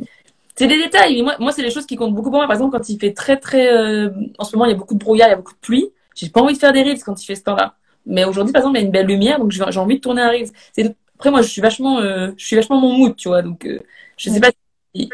[0.54, 1.16] c'est des détails.
[1.16, 2.46] Mais moi, moi c'est les choses qui comptent beaucoup pour moi.
[2.46, 4.10] Par exemple, quand il fait très très, euh...
[4.38, 5.90] en ce moment il y a beaucoup de brouillard, il y a beaucoup de pluie,
[6.14, 7.74] j'ai pas envie de faire des reels quand il fait ce temps-là.
[8.06, 10.22] Mais aujourd'hui, par exemple, il y a une belle lumière, donc j'ai envie de tourner
[10.22, 10.32] un.
[10.72, 12.30] C'est après moi, je suis vachement, euh...
[12.36, 13.42] je suis vachement mon mood, tu vois.
[13.42, 13.80] Donc euh...
[14.18, 14.50] je sais pas
[14.94, 15.08] si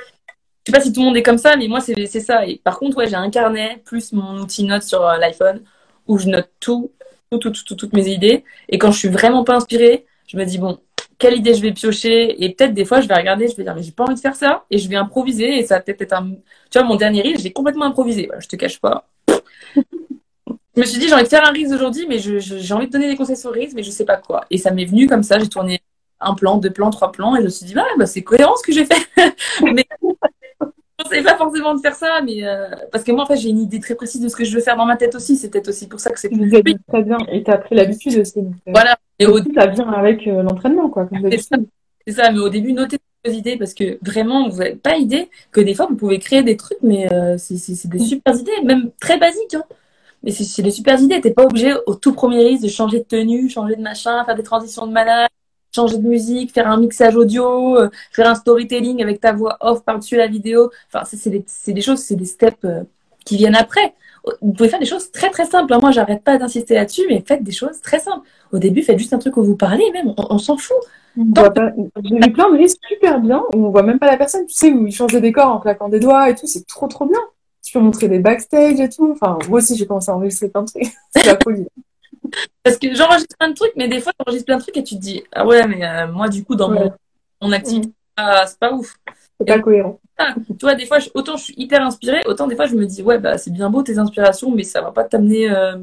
[0.64, 2.46] je sais pas si tout le monde est comme ça, mais moi c'est ça.
[2.46, 5.62] Et par contre, ouais, j'ai un carnet plus mon outil note sur l'iPhone
[6.06, 6.90] où je note tout
[7.38, 8.44] toutes, mes idées.
[8.68, 10.78] Et quand je suis vraiment pas inspirée, je me dis, bon,
[11.18, 12.42] quelle idée je vais piocher?
[12.44, 14.20] Et peut-être des fois, je vais regarder, je vais dire, mais j'ai pas envie de
[14.20, 14.64] faire ça.
[14.70, 15.58] Et je vais improviser.
[15.58, 16.30] Et ça va peut-être être un.
[16.70, 18.26] Tu vois, mon dernier reel, j'ai complètement improvisé.
[18.26, 19.08] Voilà, je te cache pas.
[19.28, 22.92] je me suis dit, j'ai envie de faire un reel aujourd'hui, mais j'ai envie de
[22.92, 24.44] donner des conseils sur le mais je sais pas quoi.
[24.50, 25.38] Et ça m'est venu comme ça.
[25.38, 25.80] J'ai tourné
[26.20, 27.36] un plan, deux plans, trois plans.
[27.36, 29.06] Et je me suis dit, bah, bah c'est cohérent ce que j'ai fait.
[29.62, 29.84] mais
[31.02, 33.60] pensais pas forcément de faire ça, mais euh, parce que moi, en fait, j'ai une
[33.60, 35.36] idée très précise de ce que je veux faire dans ma tête aussi.
[35.36, 36.78] C'est peut-être aussi pour ça que c'est plus fluide.
[36.88, 37.18] Très bien.
[37.30, 38.42] Et t'as pris l'habitude aussi.
[38.42, 38.96] Donc, euh, voilà.
[39.18, 41.08] Et au ça vient avec euh, l'entraînement, quoi.
[41.30, 41.56] C'est ça.
[42.08, 42.32] ça.
[42.32, 45.74] Mais au début, notez vos idées parce que vraiment, vous n'avez pas idée que des
[45.74, 47.54] fois, vous pouvez créer des trucs, mais euh, c'est
[47.88, 49.54] des super idées, même très basiques.
[49.54, 49.64] Hein.
[50.22, 51.20] Mais c'est des super idées.
[51.20, 54.36] T'es pas obligé au tout premier risque de changer de tenue, changer de machin, faire
[54.36, 55.28] des transitions de malade
[55.74, 59.84] changer de musique, faire un mixage audio, euh, faire un storytelling avec ta voix off
[59.84, 60.70] par-dessus la vidéo.
[60.92, 62.82] Enfin, c'est des, des, choses, c'est des steps euh,
[63.24, 63.94] qui viennent après.
[64.40, 65.76] Vous pouvez faire des choses très très simples.
[65.80, 68.26] Moi, j'arrête pas d'insister là-dessus, mais faites des choses très simples.
[68.52, 70.76] Au début, faites juste un truc où vous parlez, même, on, s'en fout.
[71.16, 74.54] J'ai vu plein de risques super bien où on voit même pas la personne, tu
[74.54, 77.06] sais, où ils changent de décor en claquant des doigts et tout, c'est trop trop
[77.06, 77.18] bien.
[77.64, 79.12] Tu peux montrer des backstage et tout.
[79.12, 80.92] Enfin, moi aussi, j'ai commencé à enregistrer plein de trucs.
[81.16, 81.66] C'est la folie.
[82.62, 84.96] Parce que j'enregistre plein de trucs, mais des fois, j'enregistre plein de trucs et tu
[84.96, 86.92] te dis, ah ouais, mais euh, moi, du coup, dans mon
[87.42, 88.22] mon activité, mm.
[88.46, 88.94] c'est pas ouf.
[89.38, 90.00] C'est pas cohérent.
[90.16, 92.86] Ah, tu vois, des fois, autant je suis hyper inspirée, autant des fois je me
[92.86, 95.76] dis, ouais, bah c'est bien beau tes inspirations, mais ça va pas t'amener, euh...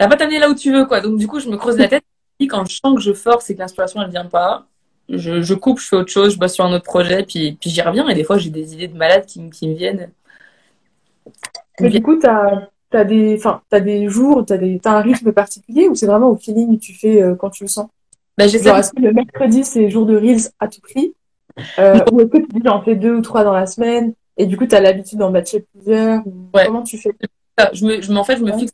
[0.00, 1.00] ça va pas t'amener là où tu veux, quoi.
[1.00, 2.04] Donc du coup, je me creuse la tête.
[2.40, 4.66] Et quand je sens que je force et que l'inspiration elle vient pas,
[5.08, 7.70] je, je, coupe, je fais autre chose, je bosse sur un autre projet, puis, puis
[7.70, 8.08] j'y reviens.
[8.08, 10.10] Et des fois, j'ai des idées de malade qui, qui me viennent.
[11.80, 15.32] Mais du coup, tu as, as, des, as des jours, tu as, as, un rythme
[15.32, 17.88] particulier ou c'est vraiment au feeling que tu fais euh, quand tu le sens?
[18.38, 21.14] Bah, Genre, est-ce que le mercredi, c'est jour de Reels à tout prix?
[21.78, 24.46] Euh, Ou est-ce que tu dis j'en fais deux ou trois dans la semaine et
[24.46, 26.22] du coup, tu as l'habitude d'en matcher plusieurs
[26.54, 26.66] ouais.
[26.66, 27.10] Comment tu fais?
[27.72, 28.72] Je me, je, En fait, je me fixe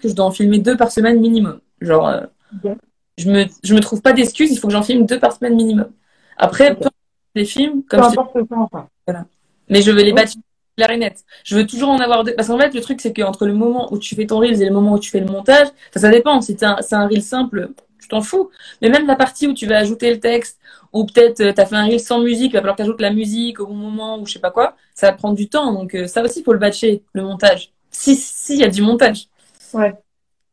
[0.00, 1.60] que je dois en filmer deux par semaine minimum.
[1.82, 2.22] Genre, euh,
[2.56, 2.74] okay.
[3.18, 5.54] je, me, je me trouve pas d'excuses, il faut que j'en filme deux par semaine
[5.54, 5.90] minimum.
[6.38, 6.88] Après, okay.
[7.34, 8.88] les films, comme Peu importe le temps, enfin.
[9.06, 9.26] voilà.
[9.68, 10.32] Mais je vais les battre
[10.76, 11.24] clair et net.
[11.44, 12.34] Je veux toujours en avoir deux.
[12.34, 14.66] Parce qu'en fait, le truc, c'est qu'entre le moment où tu fais ton Reels et
[14.66, 16.40] le moment où tu fais le montage, ça dépend.
[16.40, 17.70] Si c'est un, un Reel simple,
[18.00, 18.50] tu t'en fous.
[18.80, 20.58] Mais même la partie où tu vas ajouter le texte,
[20.92, 23.00] ou peut-être tu as fait un Reel sans musique, il va falloir que tu ajoutes
[23.00, 25.72] la musique au bon moment, ou je sais pas quoi, ça va prendre du temps.
[25.72, 27.72] Donc euh, ça aussi, il faut le batcher, le montage.
[27.90, 29.28] Si, si, il y a du montage.
[29.74, 29.94] Ouais.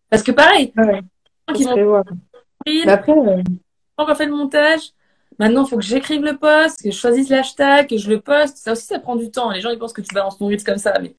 [0.09, 1.01] Parce que pareil, ouais.
[1.53, 2.03] Qui vont...
[2.87, 3.41] Après, euh...
[3.95, 4.91] quand on fait le montage,
[5.39, 8.57] Maintenant, il faut que j'écrive le post, que je choisisse l'hashtag, que je le poste.
[8.57, 9.51] Ça aussi, ça prend du temps.
[9.51, 10.93] Les gens, ils pensent que tu balances ton Reels comme ça.
[11.01, 11.15] Mais...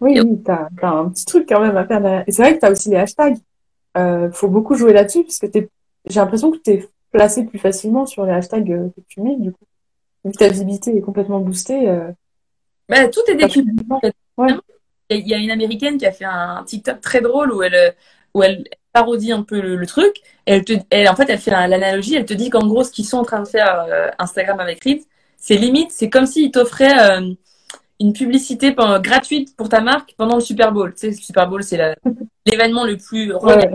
[0.00, 2.24] Oui, oui, tu as, un petit truc quand même à faire.
[2.26, 3.36] Et c'est vrai que tu as aussi les hashtags.
[3.96, 7.58] Il euh, faut beaucoup jouer là-dessus, parce que j'ai l'impression que tu es placé plus
[7.58, 9.64] facilement sur les hashtags que tu mets, du coup.
[10.24, 11.88] Vu que ta visibilité est complètement boostée.
[11.88, 12.10] Euh...
[12.88, 13.56] Bah, tout est.
[14.36, 14.52] Ouais.
[15.10, 17.94] Il y a une américaine qui a fait un TikTok très drôle où elle,
[18.34, 20.16] où elle parodie un peu le, le truc.
[20.46, 22.16] Elle te, elle, en fait, elle fait l'analogie.
[22.16, 24.82] Elle te dit qu'en gros, ce qu'ils sont en train de faire euh, Instagram avec
[24.84, 25.02] Reels,
[25.36, 27.32] c'est limite, c'est comme s'ils t'offraient euh,
[28.00, 30.92] une publicité pendant, gratuite pour ta marque pendant le Super Bowl.
[30.92, 31.78] Tu sais, le Super Bowl, c'est
[32.46, 33.70] l'événement le plus ouais.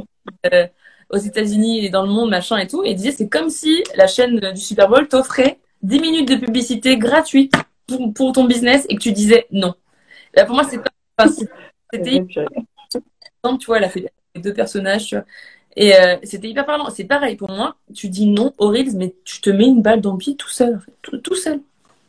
[0.53, 0.68] euh,
[1.09, 2.84] aux États-Unis et dans le monde, machin et tout.
[2.84, 6.97] Et disait, c'est comme si la chaîne du Super Bowl t'offrait 10 minutes de publicité
[6.97, 7.53] gratuite
[7.88, 9.74] pour, pour ton business et que tu disais non.
[10.36, 11.26] Là, pour moi, c'est pas.
[11.93, 12.26] C'était.
[12.28, 15.26] tu vois, elle a fait deux personnages, tu vois.
[15.76, 16.90] Et euh, c'était hyper parlant.
[16.90, 17.76] C'est pareil pour moi.
[17.94, 20.50] Tu dis non au Reels, mais tu te mets une balle dans le pied tout
[20.50, 20.94] seul, en fait.
[21.02, 21.60] tout, tout, seul.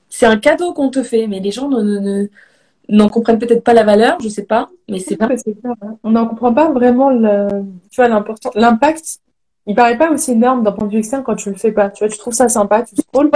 [0.08, 2.28] C'est un cadeau qu'on te fait, mais les gens n'en ne,
[2.88, 5.28] ne, comprennent peut-être pas la valeur, je sais pas, mais c'est pas.
[5.82, 5.98] Hein.
[6.04, 7.48] On n'en comprend pas vraiment le,
[7.90, 9.18] tu vois, l'important, l'impact.
[9.66, 11.90] Il paraît pas aussi énorme d'un point de vue externe quand tu le fais pas.
[11.90, 13.30] Tu vois, tu trouves ça sympa, tu scrolls.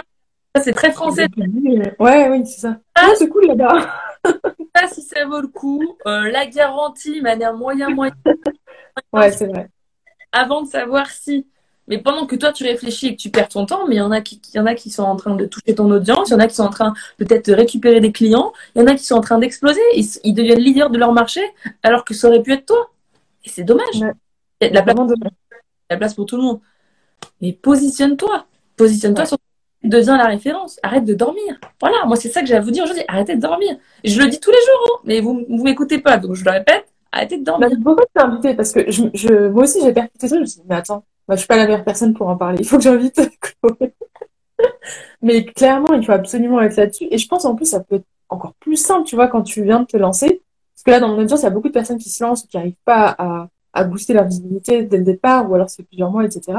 [0.54, 1.26] Ça, c'est très français.
[1.98, 2.78] Ouais, oui, c'est ça.
[2.94, 3.88] Ah, c'est cool là-bas.
[4.74, 8.14] ça, si ça vaut le coup, euh, la garantie, manière moyen, moyen.
[9.12, 9.68] Ouais, c'est vrai
[10.32, 11.46] avant de savoir si.
[11.88, 14.02] Mais pendant que toi tu réfléchis et que tu perds ton temps, mais il y
[14.02, 16.32] en a qui, y en a qui sont en train de toucher ton audience, il
[16.32, 18.86] y en a qui sont en train peut-être de récupérer des clients, il y en
[18.86, 21.40] a qui sont en train d'exploser, ils, ils, deviennent leaders de leur marché,
[21.82, 22.92] alors que ça aurait pu être toi.
[23.44, 23.96] Et c'est dommage.
[23.96, 24.12] Ouais.
[24.60, 24.96] Il y a de la place,
[25.90, 26.60] la place pour tout le monde.
[27.40, 28.46] Mais positionne-toi.
[28.76, 29.28] Positionne-toi Ouais.
[29.28, 29.38] sur
[29.82, 30.78] deviens la référence.
[30.82, 31.58] Arrête de dormir.
[31.80, 33.04] Voilà, moi c'est ça que j'ai à vous dire aujourd'hui.
[33.08, 33.76] Arrêtez de dormir.
[34.04, 36.50] Je le dis tous les jours, hein, mais vous vous m'écoutez pas, donc je le
[36.50, 36.86] répète.
[37.12, 37.68] Arrêtez de dormir.
[37.70, 40.36] Bah, pourquoi tu t'es invité Parce que je, je, moi aussi j'ai percuté ça.
[40.36, 42.36] Je me suis dit, mais attends, moi, je suis pas la meilleure personne pour en
[42.36, 42.58] parler.
[42.60, 43.94] Il faut que j'invite Chloé.
[45.22, 47.06] mais clairement, il faut absolument être là-dessus.
[47.10, 49.62] Et je pense en plus, ça peut être encore plus simple, tu vois, quand tu
[49.62, 50.42] viens de te lancer.
[50.74, 52.46] Parce que là, dans mon audience, il y a beaucoup de personnes qui se lancent,
[52.46, 56.10] qui n'arrivent pas à, à booster leur visibilité dès le départ, ou alors c'est plusieurs
[56.10, 56.58] mois, etc.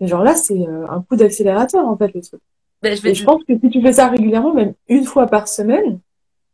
[0.00, 2.40] Mais genre là, c'est euh, un coup d'accélérateur, en fait, le truc.
[2.82, 5.26] Ben, je vais Et je pense que si tu fais ça régulièrement, même une fois
[5.26, 5.98] par semaine,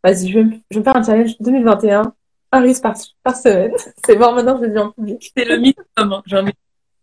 [0.03, 2.13] vas-y, je vais, me- je vais me faire un challenge 2021,
[2.55, 3.73] un risque par, par semaine.
[4.07, 5.33] C'est bon, maintenant, je le dis en public.
[5.37, 5.85] c'est le minimum.
[5.97, 6.23] hein,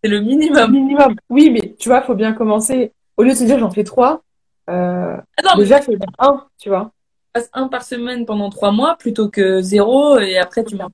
[0.03, 0.71] C'est le minimum.
[0.71, 1.15] Minimum.
[1.29, 2.91] Oui, mais tu vois, faut bien commencer.
[3.17, 4.23] Au lieu de se dire j'en fais trois,
[4.69, 6.91] euh, Ah non, mais déjà fais un, tu vois.
[7.33, 10.89] passe un par semaine pendant trois mois plutôt que zéro et après tu m'en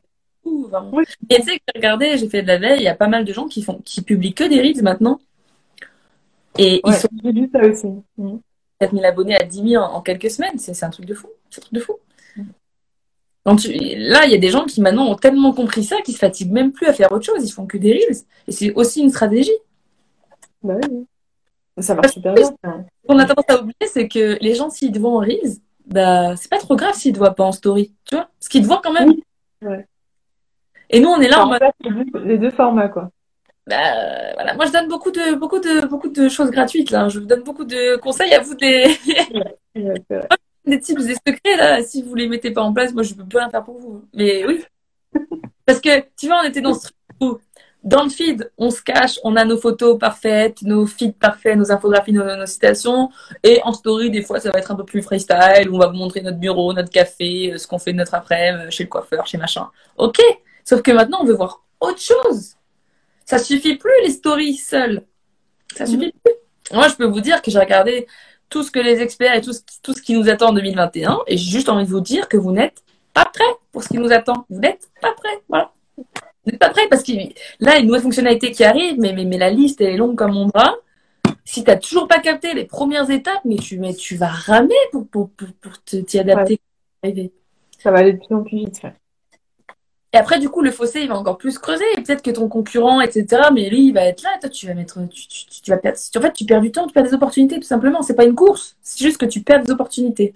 [0.69, 0.89] vraiment.
[0.93, 1.03] Oui.
[1.29, 3.31] Et tu sais que j'ai fait de la veille, il y a pas mal de
[3.33, 5.19] gens qui font, qui publient que des reels maintenant.
[6.57, 7.87] Et ils Ouais, sont j'ai ça aussi.
[8.17, 8.39] Mhm.
[8.79, 10.57] 4000 abonnés à 10 000 en, en quelques semaines.
[10.57, 11.27] C'est c'est un truc de fou.
[11.49, 11.93] C'est un truc de fou.
[13.55, 16.19] Tu- là, il y a des gens qui maintenant ont tellement compris ça qu'ils se
[16.19, 17.43] fatiguent même plus à faire autre chose.
[17.47, 18.17] Ils font que des reels.
[18.47, 19.51] Et c'est aussi une stratégie.
[20.63, 21.05] Bah oui, oui.
[21.83, 22.45] Ça marche super bien.
[22.45, 25.57] Ce qu'on a tendance à oublier, c'est que les gens, s'ils te voient en reels,
[25.85, 27.93] bah, c'est pas trop grave s'ils te voient pas en story.
[28.05, 28.29] Tu vois?
[28.39, 29.09] Parce qu'ils te voient quand même.
[29.09, 29.23] Oui.
[29.61, 29.85] Ouais.
[30.89, 33.11] Et nous, on est là en mode, les deux, les deux formats, quoi.
[33.67, 33.75] bah,
[34.33, 34.55] voilà.
[34.55, 37.07] Moi, je donne beaucoup de, beaucoup de, beaucoup de choses gratuites, là.
[37.09, 38.85] Je vous donne beaucoup de conseils à vous des,
[39.75, 39.93] Ouais.
[40.67, 41.83] des tips, des secrets, là.
[41.83, 44.03] Si vous les mettez pas en place, moi, je peux plus rien faire pour vous.
[44.13, 44.63] Mais oui.
[45.65, 47.39] Parce que, tu vois, on était dans ce truc où,
[47.83, 51.71] dans le feed, on se cache, on a nos photos parfaites, nos feeds parfaits, nos
[51.71, 53.09] infographies, nos, nos citations.
[53.43, 55.87] Et en story, des fois, ça va être un peu plus freestyle, où on va
[55.87, 58.89] vous montrer notre bureau, notre café, euh, ce qu'on fait de notre après-midi, chez le
[58.89, 59.69] coiffeur, chez machin.
[59.97, 60.19] Ok.
[60.63, 62.55] Sauf que maintenant, on veut voir autre chose.
[63.25, 65.03] Ça suffit plus, les stories seules.
[65.75, 66.33] Ça suffit plus.
[66.73, 68.07] moi, je peux vous dire que j'ai regardé
[68.49, 71.19] tout ce que les experts et tout ce, tout ce qui nous attend en 2021
[71.27, 72.83] et j'ai juste envie de vous dire que vous n'êtes
[73.13, 74.45] pas prêts pour ce qui nous attend.
[74.49, 75.71] Vous n'êtes pas prêts, voilà.
[75.97, 77.25] Vous n'êtes pas prêts parce que là,
[77.59, 79.97] il y a une nouvelle fonctionnalité qui arrive, mais, mais, mais la liste elle est
[79.97, 80.75] longue comme mon bras.
[81.43, 84.75] Si tu n'as toujours pas capté les premières étapes, mais tu, mais tu vas ramer
[84.91, 86.59] pour, pour, pour, pour t'y adapter.
[87.79, 88.81] Ça va aller de plus en plus vite.
[90.17, 91.85] Et après, du coup, le fossé, il va encore plus creuser.
[91.95, 94.31] Peut-être que ton concurrent, etc., mais lui, il va être là.
[94.41, 94.97] Toi, tu vas mettre.
[95.09, 95.99] Tu, tu, tu vas perdre.
[96.15, 98.01] En fait, tu perds du temps, tu perds des opportunités, tout simplement.
[98.01, 98.75] C'est pas une course.
[98.81, 100.33] C'est juste que tu perds des opportunités.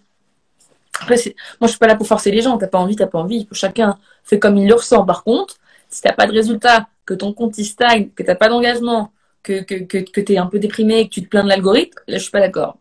[1.01, 1.15] Après,
[1.59, 2.59] moi, je suis pas là pour forcer les gens.
[2.59, 3.47] T'as pas envie, t'as pas envie.
[3.53, 5.03] Chacun fait comme il le ressent.
[5.03, 5.55] Par contre,
[5.89, 9.11] si t'as pas de résultat, que ton compte il stagne, que t'as pas d'engagement,
[9.41, 12.17] que, que, que, que t'es un peu déprimé, que tu te plains de l'algorithme, là,
[12.19, 12.77] je suis pas d'accord.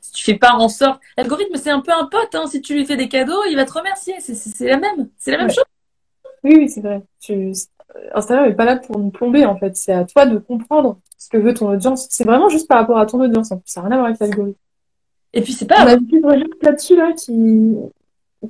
[0.00, 0.98] Si tu fais pas en sorte.
[1.18, 2.34] L'algorithme, c'est un peu un pote.
[2.34, 2.46] Hein.
[2.46, 4.14] Si tu lui fais des cadeaux, il va te remercier.
[4.20, 5.10] C'est la même.
[5.18, 5.64] C'est la même chose.
[6.44, 7.02] Oui, oui, c'est vrai.
[7.20, 7.52] Tu...
[8.14, 9.76] Instagram n'est pas là pour nous plomber, en fait.
[9.76, 12.06] C'est à toi de comprendre ce que veut ton audience.
[12.10, 13.52] C'est vraiment juste par rapport à ton audience.
[13.52, 14.58] En plus, ça n'a rien à voir avec l'algorithme.
[15.32, 15.84] Et puis, c'est pas.
[15.84, 15.94] On a
[16.34, 17.76] une là-dessus, là, qui...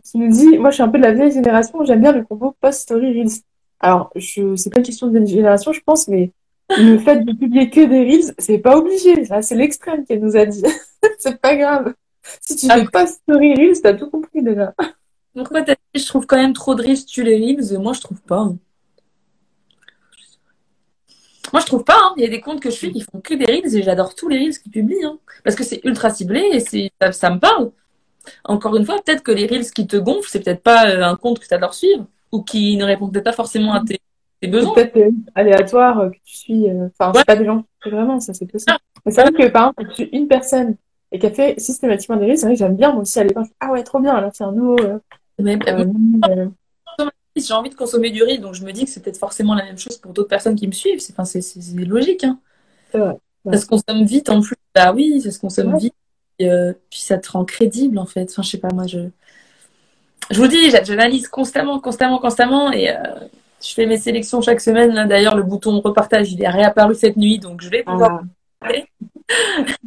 [0.05, 2.24] qui nous dit Moi, je suis un peu de la vieille génération, j'aime bien le
[2.24, 3.43] combo post-story Reels.
[3.80, 4.57] Alors, je...
[4.57, 6.32] c'est pas une question de génération, je pense, mais
[6.70, 9.24] le fait de publier que des Reels, c'est pas obligé.
[9.24, 10.62] Là, c'est l'extrême qu'elle nous a dit.
[11.18, 11.95] c'est pas grave.
[12.40, 14.72] Si tu fais pas story Reels, t'as tout compris déjà.
[15.35, 18.01] Pourquoi t'as dit je trouve quand même trop de reels tu les reels Moi, je
[18.01, 18.41] trouve pas.
[18.41, 18.57] Hein.
[21.53, 21.97] Moi, je trouve pas.
[21.97, 22.14] Hein.
[22.16, 24.14] Il y a des comptes que je suis qui font que des reels et j'adore
[24.14, 25.05] tous les reels qu'ils publient.
[25.05, 25.18] Hein.
[25.45, 27.70] Parce que c'est ultra ciblé et c'est ça, me parle.
[28.45, 31.16] Encore une fois, peut-être que les reels qui te gonflent, c'est peut-être pas euh, un
[31.16, 34.01] compte que tu adores suivre ou qui ne répond peut-être pas forcément à tes,
[34.49, 34.74] besoins.
[34.74, 36.66] Peut-être euh, aléatoire euh, que tu suis.
[36.70, 38.76] Enfin, c'est pas des gens qui vraiment, ça c'est possible.
[39.05, 40.76] Mais c'est vrai que par exemple, tu une personne
[41.12, 43.35] et qui a fait systématiquement des reels, c'est vrai que j'aime bien moi aussi aller
[43.35, 43.47] voir.
[43.61, 44.80] Ah ouais, trop bien, là c'est un nouveau.
[44.80, 44.99] Euh,
[45.41, 46.49] euh,
[47.37, 49.64] j'ai envie de consommer du riz, donc je me dis que c'est peut-être forcément la
[49.64, 51.01] même chose pour d'autres personnes qui me suivent.
[51.01, 51.41] C'est enfin,
[51.87, 52.24] logique.
[52.24, 52.39] Hein.
[52.93, 54.57] Ça se consomme vite en plus.
[54.74, 55.95] Bah oui, ça se consomme vite.
[56.41, 58.30] Euh, puis ça te rend crédible en fait.
[58.30, 58.99] Enfin, je sais pas, moi je.
[60.30, 62.95] Je vous dis, j'analyse constamment, constamment, constamment et
[63.62, 65.09] je fais mes sélections chaque semaine.
[65.09, 68.22] D'ailleurs, le bouton repartage, il est réapparu cette nuit, donc je vais pouvoir.
[68.61, 68.72] Ah.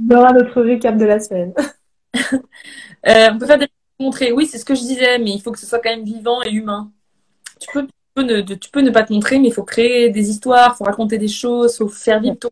[0.10, 1.54] On aura notre récap de la semaine.
[2.14, 3.70] on peut faire des
[4.00, 4.32] montrer.
[4.32, 6.42] Oui, c'est ce que je disais, mais il faut que ce soit quand même vivant
[6.44, 6.92] et humain.
[7.60, 7.88] Tu peux,
[8.82, 11.76] ne pas te montrer, mais il faut créer des histoires, il faut raconter des choses,
[11.76, 12.50] il faut faire vivre ton.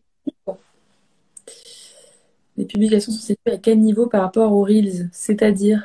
[2.56, 5.08] Les publications sont situées à quel niveau par rapport aux Reels?
[5.12, 5.82] C'est-à-dire?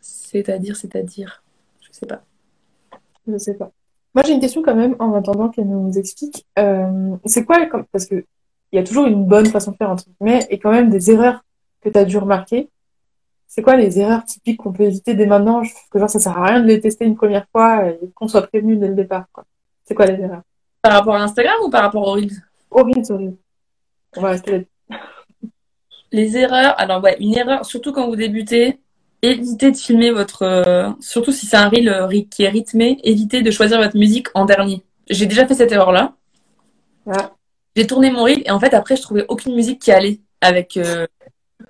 [0.00, 1.42] C'est-à-dire, c'est-à-dire?
[1.80, 2.22] Je sais pas.
[3.26, 3.70] Je sais pas.
[4.14, 6.44] Moi, j'ai une question quand même, en attendant qu'elle nous explique.
[6.58, 8.24] Euh, c'est quoi, parce que
[8.72, 11.10] il y a toujours une bonne façon de faire, entre guillemets, et quand même des
[11.10, 11.44] erreurs
[11.82, 12.70] que tu as dû remarquer
[13.54, 15.62] c'est quoi les erreurs typiques qu'on peut éviter dès maintenant?
[15.62, 17.98] Je trouve que genre, ça sert à rien de les tester une première fois et
[18.14, 19.26] qu'on soit prévenu dès le départ.
[19.84, 20.40] C'est quoi les erreurs?
[20.80, 22.32] Par rapport à Instagram ou par rapport aux Reels?
[22.70, 23.36] Aux Reels, aux Reels.
[24.16, 24.66] On va rester
[26.12, 28.80] Les erreurs, alors ouais, une erreur, surtout quand vous débutez,
[29.20, 30.44] évitez de filmer votre.
[30.44, 34.28] Euh, surtout si c'est un reel euh, qui est rythmé, évitez de choisir votre musique
[34.32, 34.82] en dernier.
[35.10, 36.14] J'ai déjà fait cette erreur-là.
[37.76, 40.78] J'ai tourné mon reel et en fait après je trouvais aucune musique qui allait avec
[40.78, 41.06] euh,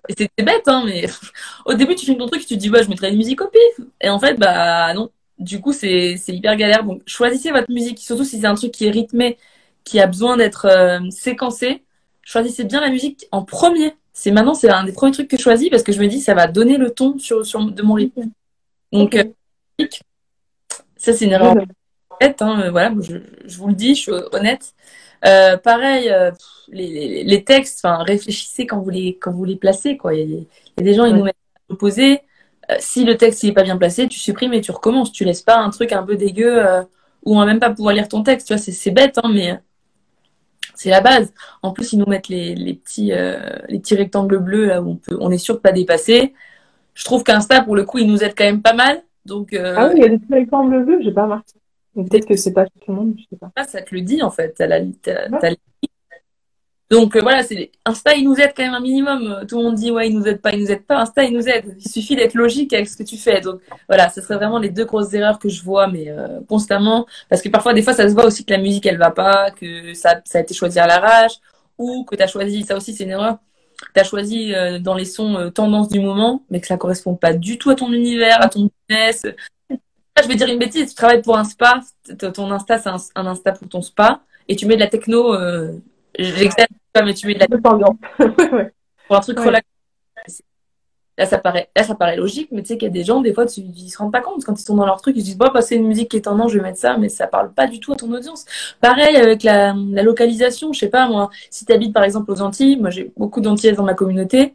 [0.09, 1.07] c'était bête, hein, mais
[1.67, 3.49] au début, tu filmes ton truc, tu te dis, ouais, je mettrai une musique au
[3.49, 3.87] pif.
[4.01, 5.11] Et en fait, bah non.
[5.39, 6.85] Du coup, c'est hyper galère.
[6.85, 9.39] Donc, choisissez votre musique, surtout si c'est un truc qui est rythmé,
[9.85, 11.85] qui a besoin d'être euh, séquencé.
[12.23, 13.95] Choisissez bien la musique en premier.
[14.13, 16.21] C'est maintenant, c'est un des premiers trucs que je choisis parce que je me dis,
[16.21, 18.31] ça va donner le ton sur, sur de mon rythme.
[18.93, 19.25] Donc, euh,
[20.97, 21.57] ça, c'est une erreur
[22.21, 22.43] bête.
[22.43, 24.75] Hein, voilà, je, je, vous le dis, je suis honnête.
[25.25, 26.31] Euh, pareil, euh,
[26.69, 30.15] les, les, textes, enfin, réfléchissez quand vous les, quand vous les placez, quoi.
[30.15, 30.47] Il y,
[30.79, 31.37] a, des gens, ils nous mettent
[31.69, 32.21] à opposer.
[32.71, 35.13] Euh, si le texte, il est pas bien placé, tu supprimes et tu recommences.
[35.13, 36.63] Tu laisses pas un truc un peu dégueu
[37.25, 38.49] où on va même pas pouvoir lire ton texte.
[38.49, 39.61] Tu vois, c'est bête, hein, mais
[40.75, 41.33] c'est la base.
[41.63, 43.13] En plus, ils nous mettent les, les petits,
[43.69, 46.35] les petits rectangles bleus là où on peut, on est sûr de pas dépasser.
[46.95, 49.03] Je trouve qu'Insta, pour le coup, il nous aide quand même pas mal.
[49.25, 51.62] Donc, Ah oui, il y a des petits rectangles bleus, j'ai pas remarqué.
[51.95, 53.51] Peut-être que c'est pas tout le monde, je sais pas.
[53.55, 54.81] Ah, ça te le dit en fait, la,
[56.91, 59.45] Donc euh, voilà, c'est Insta il nous aide quand même un minimum.
[59.47, 61.01] Tout le monde dit ouais il nous aide pas, il nous aide pas.
[61.01, 61.77] Insta il nous aide.
[61.79, 63.43] Il suffit d'être logique avec ce que tu fais.
[63.43, 67.07] Donc voilà, ce serait vraiment les deux grosses erreurs que je vois, mais euh, constamment,
[67.29, 69.51] parce que parfois des fois ça se voit aussi que la musique elle va pas,
[69.51, 71.35] que ça, ça a été choisi à l'arrache,
[71.77, 73.39] ou que tu as choisi, ça aussi c'est une erreur.
[73.95, 77.35] Tu as choisi euh, dans les sons tendance du moment, mais que ça correspond pas
[77.35, 79.27] du tout à ton univers, à ton business,
[80.21, 81.81] je vais dire une bêtise, tu travailles pour un spa,
[82.35, 85.73] ton Insta, c'est un, Insta pour ton spa, et tu mets de la techno, euh,
[86.19, 87.97] j'exagère pas, mais tu mets de la techno
[89.09, 89.67] pour un truc relax.
[91.19, 93.21] Là, ça paraît, là, ça paraît logique, mais tu sais qu'il y a des gens,
[93.21, 95.21] des fois, tu, ils se rendent pas compte quand ils sont dans leur truc, ils
[95.21, 97.27] se disent, bah, c'est une musique qui est tendance, je vais mettre ça, mais ça
[97.27, 98.47] parle pas du tout à ton audience.
[98.81, 102.41] Pareil avec la, la localisation, je sais pas, moi, si tu habites par exemple aux
[102.41, 104.55] Antilles, moi, j'ai beaucoup d'Antillaises dans ma communauté.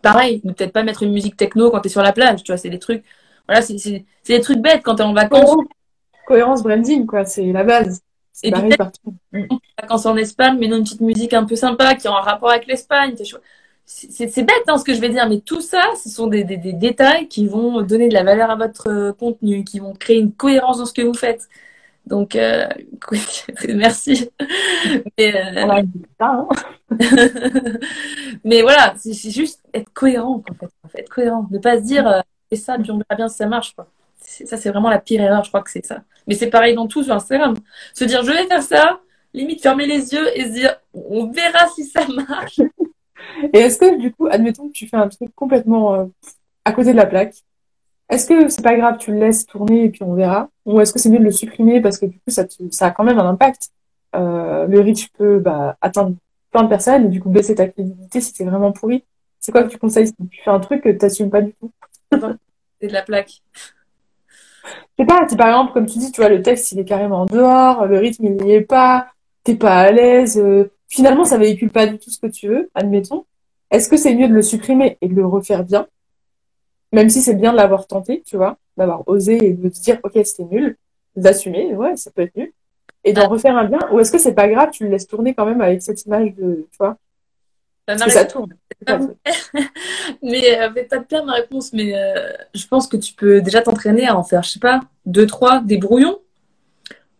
[0.00, 2.52] Pareil, ne peut-être pas mettre une musique techno quand tu es sur la plage, tu
[2.52, 3.04] vois, c'est des trucs,
[3.50, 5.56] voilà, c'est, des trucs bêtes quand tu es en vacances.
[6.24, 8.00] Cohérence branding, quoi, c'est la base.
[8.32, 9.12] C'est Et pareil partout.
[9.80, 12.50] vacances en Espagne, mais non, une petite musique un peu sympa qui est en rapport
[12.50, 13.16] avec l'Espagne.
[13.84, 16.58] C'est bête hein, ce que je vais dire, mais tout ça, ce sont des, des-
[16.58, 20.18] des détails qui vont donner de la valeur à votre euh, contenu, qui vont créer
[20.20, 21.48] une cohérence dans ce que vous faites.
[22.06, 22.68] Donc, euh,
[23.74, 24.30] merci.
[25.18, 25.82] Mais, euh, On a
[26.20, 26.48] ça, hein.
[28.44, 30.70] mais voilà, c'est juste être cohérent, en fait.
[30.84, 31.48] En fait, être cohérent.
[31.50, 33.74] Ne pas se dire, c'est ça, on verra bien si ça marche.
[33.74, 33.86] Quoi.
[34.20, 36.02] Ça, c'est vraiment la pire erreur, je crois que c'est ça.
[36.26, 37.54] Mais c'est pareil dans tout sur Instagram.
[37.94, 39.00] Se dire, je vais faire ça,
[39.34, 42.60] limite fermer les yeux et se dire, on verra si ça marche.
[43.52, 46.04] Et est-ce que, du coup, admettons que tu fais un truc complètement euh,
[46.64, 47.34] à côté de la plaque,
[48.08, 50.48] est-ce que c'est pas grave, tu le laisses tourner et puis on verra?
[50.66, 52.90] Ou est-ce que c'est mieux de le supprimer parce que du coup, ça, ça a
[52.90, 53.70] quand même un impact?
[54.16, 56.16] Euh, le reach peut bah, atteindre
[56.50, 59.04] plein de personnes et du coup baisser ta crédibilité si c'est vraiment pourri.
[59.38, 61.52] C'est quoi que tu conseilles si tu fais un truc que tu n'assumes pas du
[61.54, 61.70] tout?
[62.12, 63.42] C'est de la plaque.
[64.64, 67.22] Je sais pas, par exemple, comme tu dis, tu vois, le texte, il est carrément
[67.22, 69.08] en dehors, le rythme, il n'y est pas,
[69.44, 72.70] t'es pas à l'aise, euh, finalement, ça véhicule pas du tout ce que tu veux,
[72.74, 73.24] admettons.
[73.70, 75.86] Est-ce que c'est mieux de le supprimer et de le refaire bien?
[76.92, 79.98] Même si c'est bien de l'avoir tenté, tu vois, d'avoir osé et de te dire,
[80.02, 80.76] ok, c'était nul,
[81.16, 82.52] d'assumer, ouais, ça peut être nul,
[83.04, 85.34] et d'en refaire un bien, ou est-ce que c'est pas grave, tu le laisses tourner
[85.34, 86.96] quand même avec cette image de, tu vois,
[87.88, 87.96] Ça
[90.22, 93.62] Mais euh, pas de perdre ma réponse, mais euh, je pense que tu peux déjà
[93.62, 96.18] t'entraîner à en faire, je sais pas, deux, trois, des brouillons.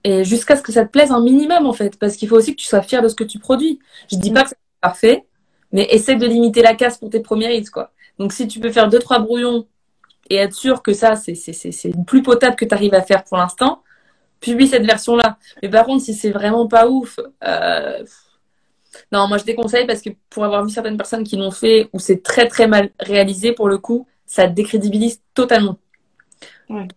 [0.05, 1.99] Et jusqu'à ce que ça te plaise un minimum, en fait.
[1.99, 3.81] Parce qu'il faut aussi que tu sois fier de ce que tu produis.
[4.11, 5.27] Je dis pas que c'est parfait,
[5.73, 7.93] mais essaie de limiter la casse pour tes premiers hits, quoi.
[8.19, 9.67] Donc si tu peux faire deux, trois brouillons
[10.31, 12.95] et être sûr que ça, c'est, c'est, c'est, c'est le plus potable que tu arrives
[12.95, 13.83] à faire pour l'instant,
[14.41, 15.39] publie cette version-là.
[15.63, 18.05] Mais par contre, si c'est vraiment pas ouf, euh,
[19.13, 21.99] non, moi je déconseille parce que pour avoir vu certaines personnes qui l'ont fait où
[21.99, 25.79] c'est très très mal réalisé pour le coup, ça décrédibilise totalement.
[26.69, 26.89] Ouais.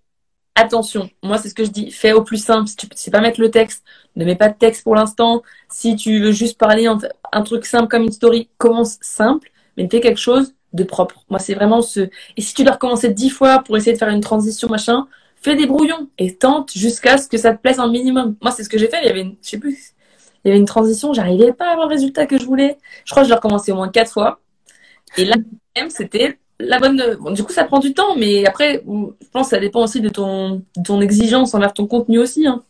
[0.55, 2.67] Attention, moi c'est ce que je dis, fais au plus simple.
[2.67, 3.83] Si tu sais pas mettre le texte,
[4.15, 5.41] ne mets pas de texte pour l'instant.
[5.69, 6.99] Si tu veux juste parler un,
[7.31, 11.23] un truc simple comme une story, commence simple, mais fais quelque chose de propre.
[11.29, 12.01] Moi c'est vraiment ce.
[12.37, 15.55] Et si tu dois recommencer dix fois pour essayer de faire une transition machin, fais
[15.55, 18.35] des brouillons et tente jusqu'à ce que ça te plaise un minimum.
[18.41, 18.99] Moi c'est ce que j'ai fait.
[19.01, 19.35] Il y avait, une...
[19.41, 19.93] je sais plus,
[20.43, 22.77] il y avait une transition, j'arrivais pas à avoir le résultat que je voulais.
[23.05, 24.39] Je crois que je l'ai recommencé au moins quatre fois.
[25.17, 25.35] Et là,
[25.77, 27.17] même, c'était la bonne.
[27.19, 30.01] Bon, du coup, ça prend du temps, mais après, je pense que ça dépend aussi
[30.01, 32.47] de ton, de ton exigence envers ton contenu aussi.
[32.47, 32.63] Hein.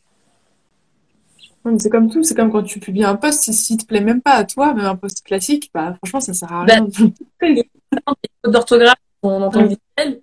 [1.79, 4.21] C'est comme tout, c'est comme quand tu publies un post, si, si te plaît même
[4.21, 6.87] pas à toi, même un post classique, bah franchement ça sert à Bah, rien.
[7.41, 7.63] Les
[8.43, 10.21] fautes d'orthographe, on entend visuel.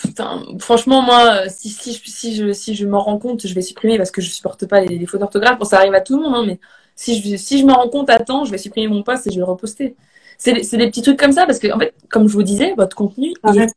[0.00, 3.60] Putain, franchement, moi, si, si, je- si je, si je m'en rends compte, je vais
[3.62, 5.58] supprimer parce que je supporte pas les, les fautes d'orthographe.
[5.58, 6.58] Bon, ça arrive à tout le monde, hein, mais
[6.96, 9.30] si je, si je me rends compte à temps, je vais supprimer mon post et
[9.30, 9.94] je vais le reposter.
[10.38, 12.96] C'est des- petits trucs comme ça parce que, en fait, comme je vous disais, votre
[12.96, 13.74] contenu, Ça il reste.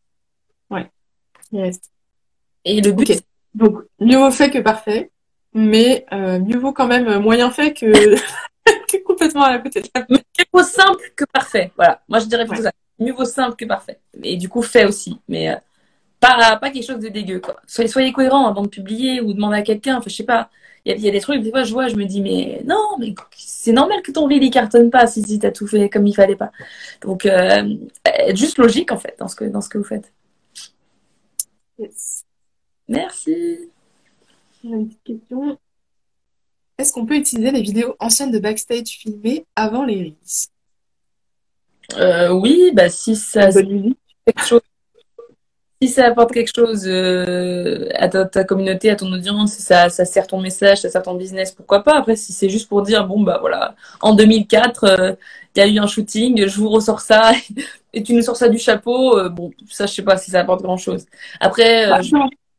[0.70, 0.90] Ouais,
[1.52, 1.92] il reste.
[2.66, 3.18] et le but, Ok.
[3.54, 5.12] Donc, mieux vaut fait que parfait,
[5.54, 7.86] mais euh, mieux vaut quand même moyen fait que,
[8.66, 10.18] que complètement à la côté de la mieux
[10.52, 11.72] vaut simple que parfait.
[11.76, 12.70] Voilà, moi je dirais plutôt Ouais.
[12.70, 12.74] ça.
[13.00, 14.00] Mieux vaut simple que parfait.
[14.24, 15.20] Et du coup, fait aussi.
[15.28, 15.56] Mais euh,
[16.24, 17.58] pas, pas quelque chose de dégueu, quoi.
[17.68, 19.98] Soyez, soyez cohérent avant de publier ou demander à quelqu'un.
[19.98, 20.50] Enfin, je sais pas.
[20.86, 22.22] Il y a, il y a des trucs, des fois, je vois, je me dis,
[22.22, 25.68] mais non, mais c'est normal que ton reel il cartonne pas si, si t'as tout
[25.68, 26.52] fait comme il fallait pas.
[27.02, 30.12] Donc, euh, être juste logique, en fait, dans ce que, dans ce que vous faites.
[31.80, 32.26] Yes.
[32.88, 33.72] Merci.
[34.64, 35.58] J'ai une petite question.
[36.78, 40.14] Est-ce qu'on peut utiliser les vidéos anciennes de backstage filmées avant les reels?
[41.98, 44.62] Euh, oui, bah, si ça, quelque chose,
[45.88, 49.90] si ça apporte quelque chose euh, à ta, ta communauté, à ton audience, si ça,
[49.90, 51.98] ça sert ton message, ça sert ton business, pourquoi pas?
[51.98, 55.14] Après, si c'est juste pour dire, bon, bah voilà, en 2004, euh,
[55.56, 57.32] il y a eu un shooting, je vous ressors ça,
[57.94, 60.40] et tu nous sors ça du chapeau, euh, bon, ça, je sais pas si ça
[60.40, 61.06] apporte grand-chose.
[61.40, 62.16] Après, Bah, je-.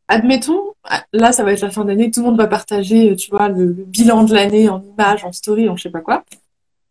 [0.06, 3.30] Admettons, ah, là ça va être la fin d'année, tout le monde va partager, tu
[3.30, 6.24] vois, le, le bilan de l'année en images, en story, en je sais pas quoi.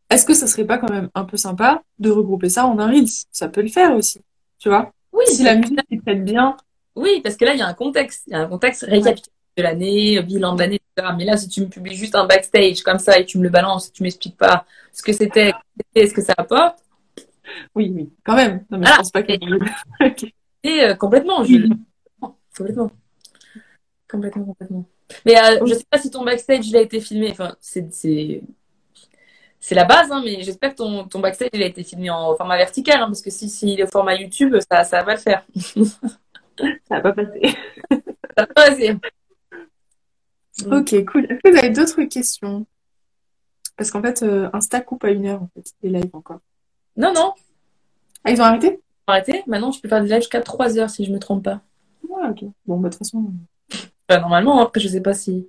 [0.09, 2.87] Est-ce que ça serait pas quand même un peu sympa de regrouper ça en un
[2.87, 3.07] Reels?
[3.31, 4.19] Ça peut le faire aussi,
[4.57, 4.91] tu vois?
[5.13, 6.57] Oui, Si la musique s'y prête bien,
[6.95, 9.33] oui, parce que là, il y a un contexte, il y a un contexte récapitulatif
[9.55, 11.13] de l'année, bilan de l'année, etc.
[11.17, 13.49] Mais là, si tu me publies juste un backstage comme ça et tu me le
[13.49, 15.53] balances, tu m'expliques pas ce que c'était,
[15.95, 16.83] ce que ça apporte,
[17.75, 18.65] oui, oui, quand même.
[18.69, 19.33] Non mais je pense pas que.
[20.63, 21.67] Et euh, complètement, je...
[22.55, 22.91] complètement,
[24.09, 24.85] complètement, complètement.
[25.25, 27.29] Mais euh, je sais pas si ton backstage il a été filmé.
[27.31, 28.41] Enfin, c'est
[29.63, 32.35] c'est la base, hein, mais j'espère que ton, ton backstage il a été filmé en
[32.35, 35.45] format vertical, hein, parce que si, si le format YouTube, ça, ça va le faire.
[35.55, 37.55] ça va pas passer.
[37.89, 37.97] ça
[38.37, 38.97] va pas passer.
[40.65, 41.25] Ok, cool.
[41.25, 42.67] Est-ce que vous avez d'autres questions?
[43.75, 46.41] Parce qu'en fait, euh, Insta coupe à une heure, en fait, les lives encore.
[46.95, 47.33] Non, non.
[48.23, 48.67] Ah, ils ont arrêté?
[48.67, 49.43] Ils ont arrêté?
[49.47, 51.61] Maintenant, je peux faire des lives jusqu'à 3 heures, si je me trompe pas.
[52.07, 52.43] Ouais, ok.
[52.67, 53.31] Bon, bah, de toute façon...
[54.07, 55.47] Bah, normalement, après, je sais pas si...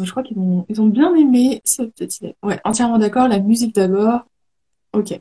[0.00, 2.34] Je crois qu'ils ont, ils ont bien aimé ce petit.
[2.42, 3.28] Ouais, entièrement d'accord.
[3.28, 4.20] La musique d'abord.
[4.92, 5.18] Ok.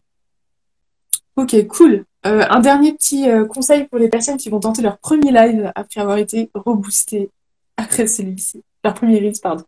[1.36, 2.05] Ok, cool.
[2.26, 5.72] Euh, un dernier petit euh, conseil pour les personnes qui vont tenter leur premier live
[5.76, 7.32] après avoir été reboosté
[7.78, 8.63] après celui-ci.
[8.84, 9.63] Leur premier risque, pardon.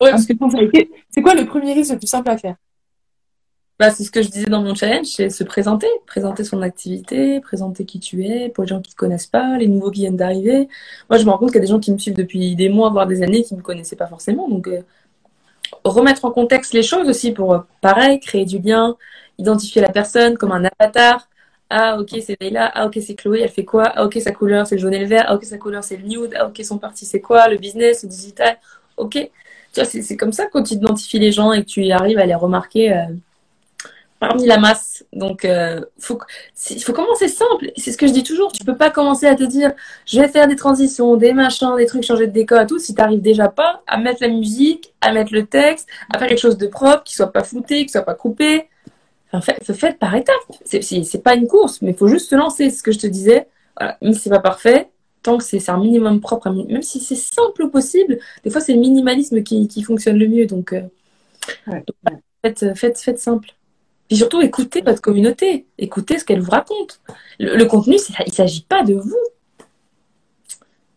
[0.00, 0.34] Ouais, parce que
[1.10, 2.56] c'est quoi le premier risque le plus simple à faire?
[3.78, 7.40] Bah, c'est ce que je disais dans mon challenge, c'est se présenter, présenter son activité,
[7.40, 10.00] présenter qui tu es pour les gens qui ne te connaissent pas, les nouveaux qui
[10.02, 10.68] viennent d'arriver.
[11.10, 12.68] Moi, je me rends compte qu'il y a des gens qui me suivent depuis des
[12.68, 14.48] mois, voire des années, qui ne me connaissaient pas forcément.
[14.48, 14.82] Donc, euh,
[15.84, 18.96] remettre en contexte les choses aussi pour, euh, pareil, créer du lien,
[19.38, 21.28] identifier la personne comme un avatar.
[21.70, 22.70] Ah, ok, c'est Leila.
[22.74, 23.40] Ah, ok, c'est Chloé.
[23.40, 23.84] Elle fait quoi?
[23.96, 25.24] Ah, ok, sa couleur, c'est le jaune et le vert.
[25.28, 26.34] Ah, ok, sa couleur, c'est le nude.
[26.38, 27.48] Ah, ok, son parti, c'est quoi?
[27.48, 28.58] Le business, le digital.
[28.96, 29.12] Ok.
[29.72, 32.26] Tu vois, c'est comme ça quand tu identifies les gens et que tu arrives à
[32.26, 32.92] les remarquer.
[32.92, 33.06] Euh,
[34.28, 35.04] parmi la masse.
[35.12, 36.18] Donc, euh, faut,
[36.70, 37.70] il faut commencer simple.
[37.76, 38.52] C'est ce que je dis toujours.
[38.52, 39.72] Tu peux pas commencer à te dire,
[40.06, 42.94] je vais faire des transitions, des machins, des trucs, changer de décor et tout, si
[42.94, 46.40] tu n'arrives déjà pas à mettre la musique, à mettre le texte, à faire quelque
[46.40, 48.68] chose de propre, qui soit pas flouté, qui soit pas coupé.
[49.32, 50.34] Enfin, fait, faites par étapes.
[50.64, 52.70] C'est pas une course, mais il faut juste se lancer.
[52.70, 53.48] C'est ce que je te disais.
[53.78, 53.98] Voilà.
[54.00, 54.88] Même si c'est pas parfait,
[55.22, 58.78] tant que c'est un minimum propre, même si c'est simple possible, des fois c'est le
[58.78, 60.46] minimalisme qui, qui, fonctionne le mieux.
[60.46, 60.82] Donc, euh,
[62.42, 63.54] faites, faites, faites simple.
[64.08, 67.00] Puis surtout, écoutez votre communauté, écoutez ce qu'elle vous raconte.
[67.38, 69.16] Le, contenu, il ne s'agit pas de vous.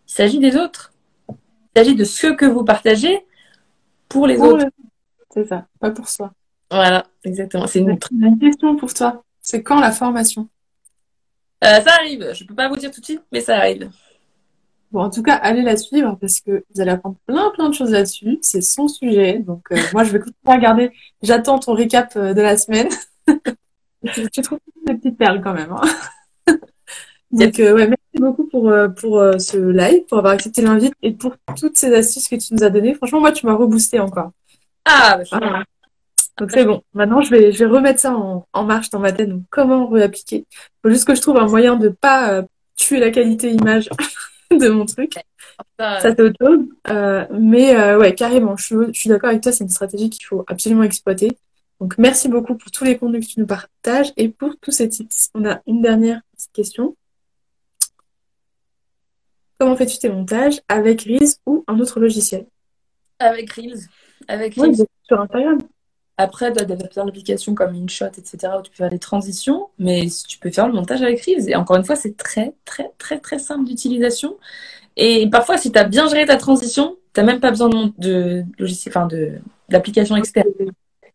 [0.08, 0.94] Il s'agit des autres.
[1.30, 1.36] Il
[1.78, 3.26] s'agit de ce que vous partagez
[4.10, 4.66] pour les autres.
[5.34, 6.34] C'est ça, pas pour soi.
[6.70, 7.68] Voilà, exactement.
[7.68, 7.98] C'est une...
[8.12, 9.24] une question pour toi.
[9.42, 10.50] C'est quand la formation?
[11.64, 12.34] Euh, Ça arrive.
[12.34, 13.90] Je ne peux pas vous dire tout de suite, mais ça arrive.
[14.92, 17.74] Bon, en tout cas, allez la suivre parce que vous allez apprendre plein, plein de
[17.74, 18.40] choses là-dessus.
[18.42, 19.40] C'est son sujet.
[19.40, 20.92] Donc, euh, moi, je vais continuer à regarder.
[21.22, 22.88] J'attends ton récap euh, de la semaine.
[24.14, 25.74] tu, trouves des petites perles quand même.
[25.74, 26.58] Hein
[27.32, 31.36] donc, euh, ouais, merci beaucoup pour, pour ce live, pour avoir accepté l'invite et pour
[31.60, 32.94] toutes ces astuces que tu nous as données.
[32.94, 34.32] Franchement, moi, tu m'as reboosté encore.
[34.86, 35.64] Ah, bah,
[36.38, 36.82] Donc c'est bon.
[36.94, 39.28] Maintenant, je vais, je vais remettre ça en, en marche dans ma tête.
[39.28, 40.46] Donc, comment réappliquer?
[40.50, 42.44] Il faut juste que je trouve un moyen de pas
[42.78, 43.90] tuer la qualité image
[44.52, 45.14] de mon truc.
[45.80, 46.60] Ça, c'est autre chose.
[46.90, 50.10] Euh, mais euh, ouais, carrément, je suis, je suis d'accord avec toi, c'est une stratégie
[50.10, 51.38] qu'il faut absolument exploiter.
[51.80, 54.90] Donc, merci beaucoup pour tous les contenus que tu nous partages et pour tous ces
[54.90, 55.30] tips.
[55.36, 56.22] On a une dernière
[56.54, 56.96] question.
[59.60, 62.46] Comment fais-tu tes montages avec Reels ou un autre logiciel?
[63.20, 63.88] Avec Reels.
[64.28, 64.86] Avec Reels.
[65.04, 65.60] sur Instagram.
[66.18, 70.08] Après, tu as plein d'applications comme InShot, etc., où tu peux faire des transitions, mais
[70.28, 71.48] tu peux faire le montage avec Reels.
[71.50, 74.38] Et encore une fois, c'est très, très, très, très simple d'utilisation.
[74.96, 77.92] Et parfois, si tu as bien géré ta transition, tu n'as même pas besoin de,
[78.00, 79.08] de logiciel, enfin,
[79.70, 80.48] d'application externe.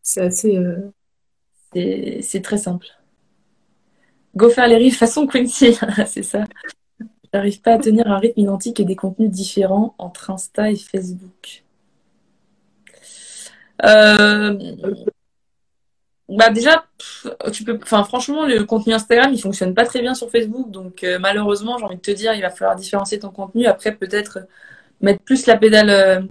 [0.03, 0.57] C'est assez.
[0.57, 0.93] Euh,
[1.75, 2.87] c'est très simple.
[4.37, 5.77] Go faire les Reels façon Quincy,
[6.07, 6.45] c'est ça.
[7.35, 11.65] J'arrive pas à tenir un rythme identique et des contenus différents entre Insta et Facebook.
[13.85, 14.57] Euh,
[16.29, 16.85] bah déjà,
[17.53, 21.05] tu peux, enfin franchement, le contenu Instagram, il fonctionne pas très bien sur Facebook, donc
[21.05, 23.67] euh, malheureusement, j'ai envie de te dire, il va falloir différencier ton contenu.
[23.67, 24.41] Après, peut-être
[25.01, 26.23] mettre plus la pédale euh,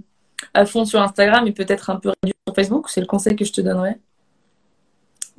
[0.54, 2.88] à fond sur Instagram et peut-être un peu réduire sur Facebook.
[2.88, 3.98] C'est le conseil que je te donnerais.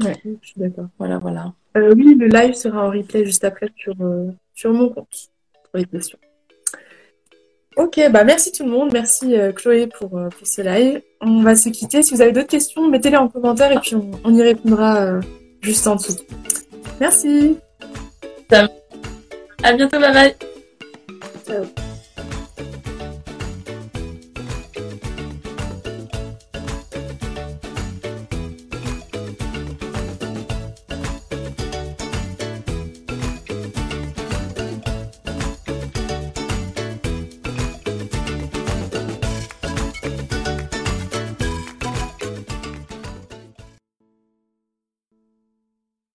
[0.02, 0.88] Ouais, je suis d'accord.
[0.98, 1.54] Voilà, voilà.
[1.76, 3.96] oui, le live sera en replay juste après sur,
[4.54, 6.20] sur mon compte pour les questions.
[7.76, 8.92] Ok, bah merci tout le monde.
[8.94, 11.02] Merci euh, Chloé pour, euh, pour ce live.
[11.22, 12.04] On va se quitter.
[12.04, 15.22] Si vous avez d'autres questions, mettez-les en commentaire et puis on, y répondra euh,
[15.62, 16.18] juste en dessous.
[17.00, 17.58] Merci.
[18.52, 20.36] À bientôt, bye bye.
[21.48, 21.93] Ciao.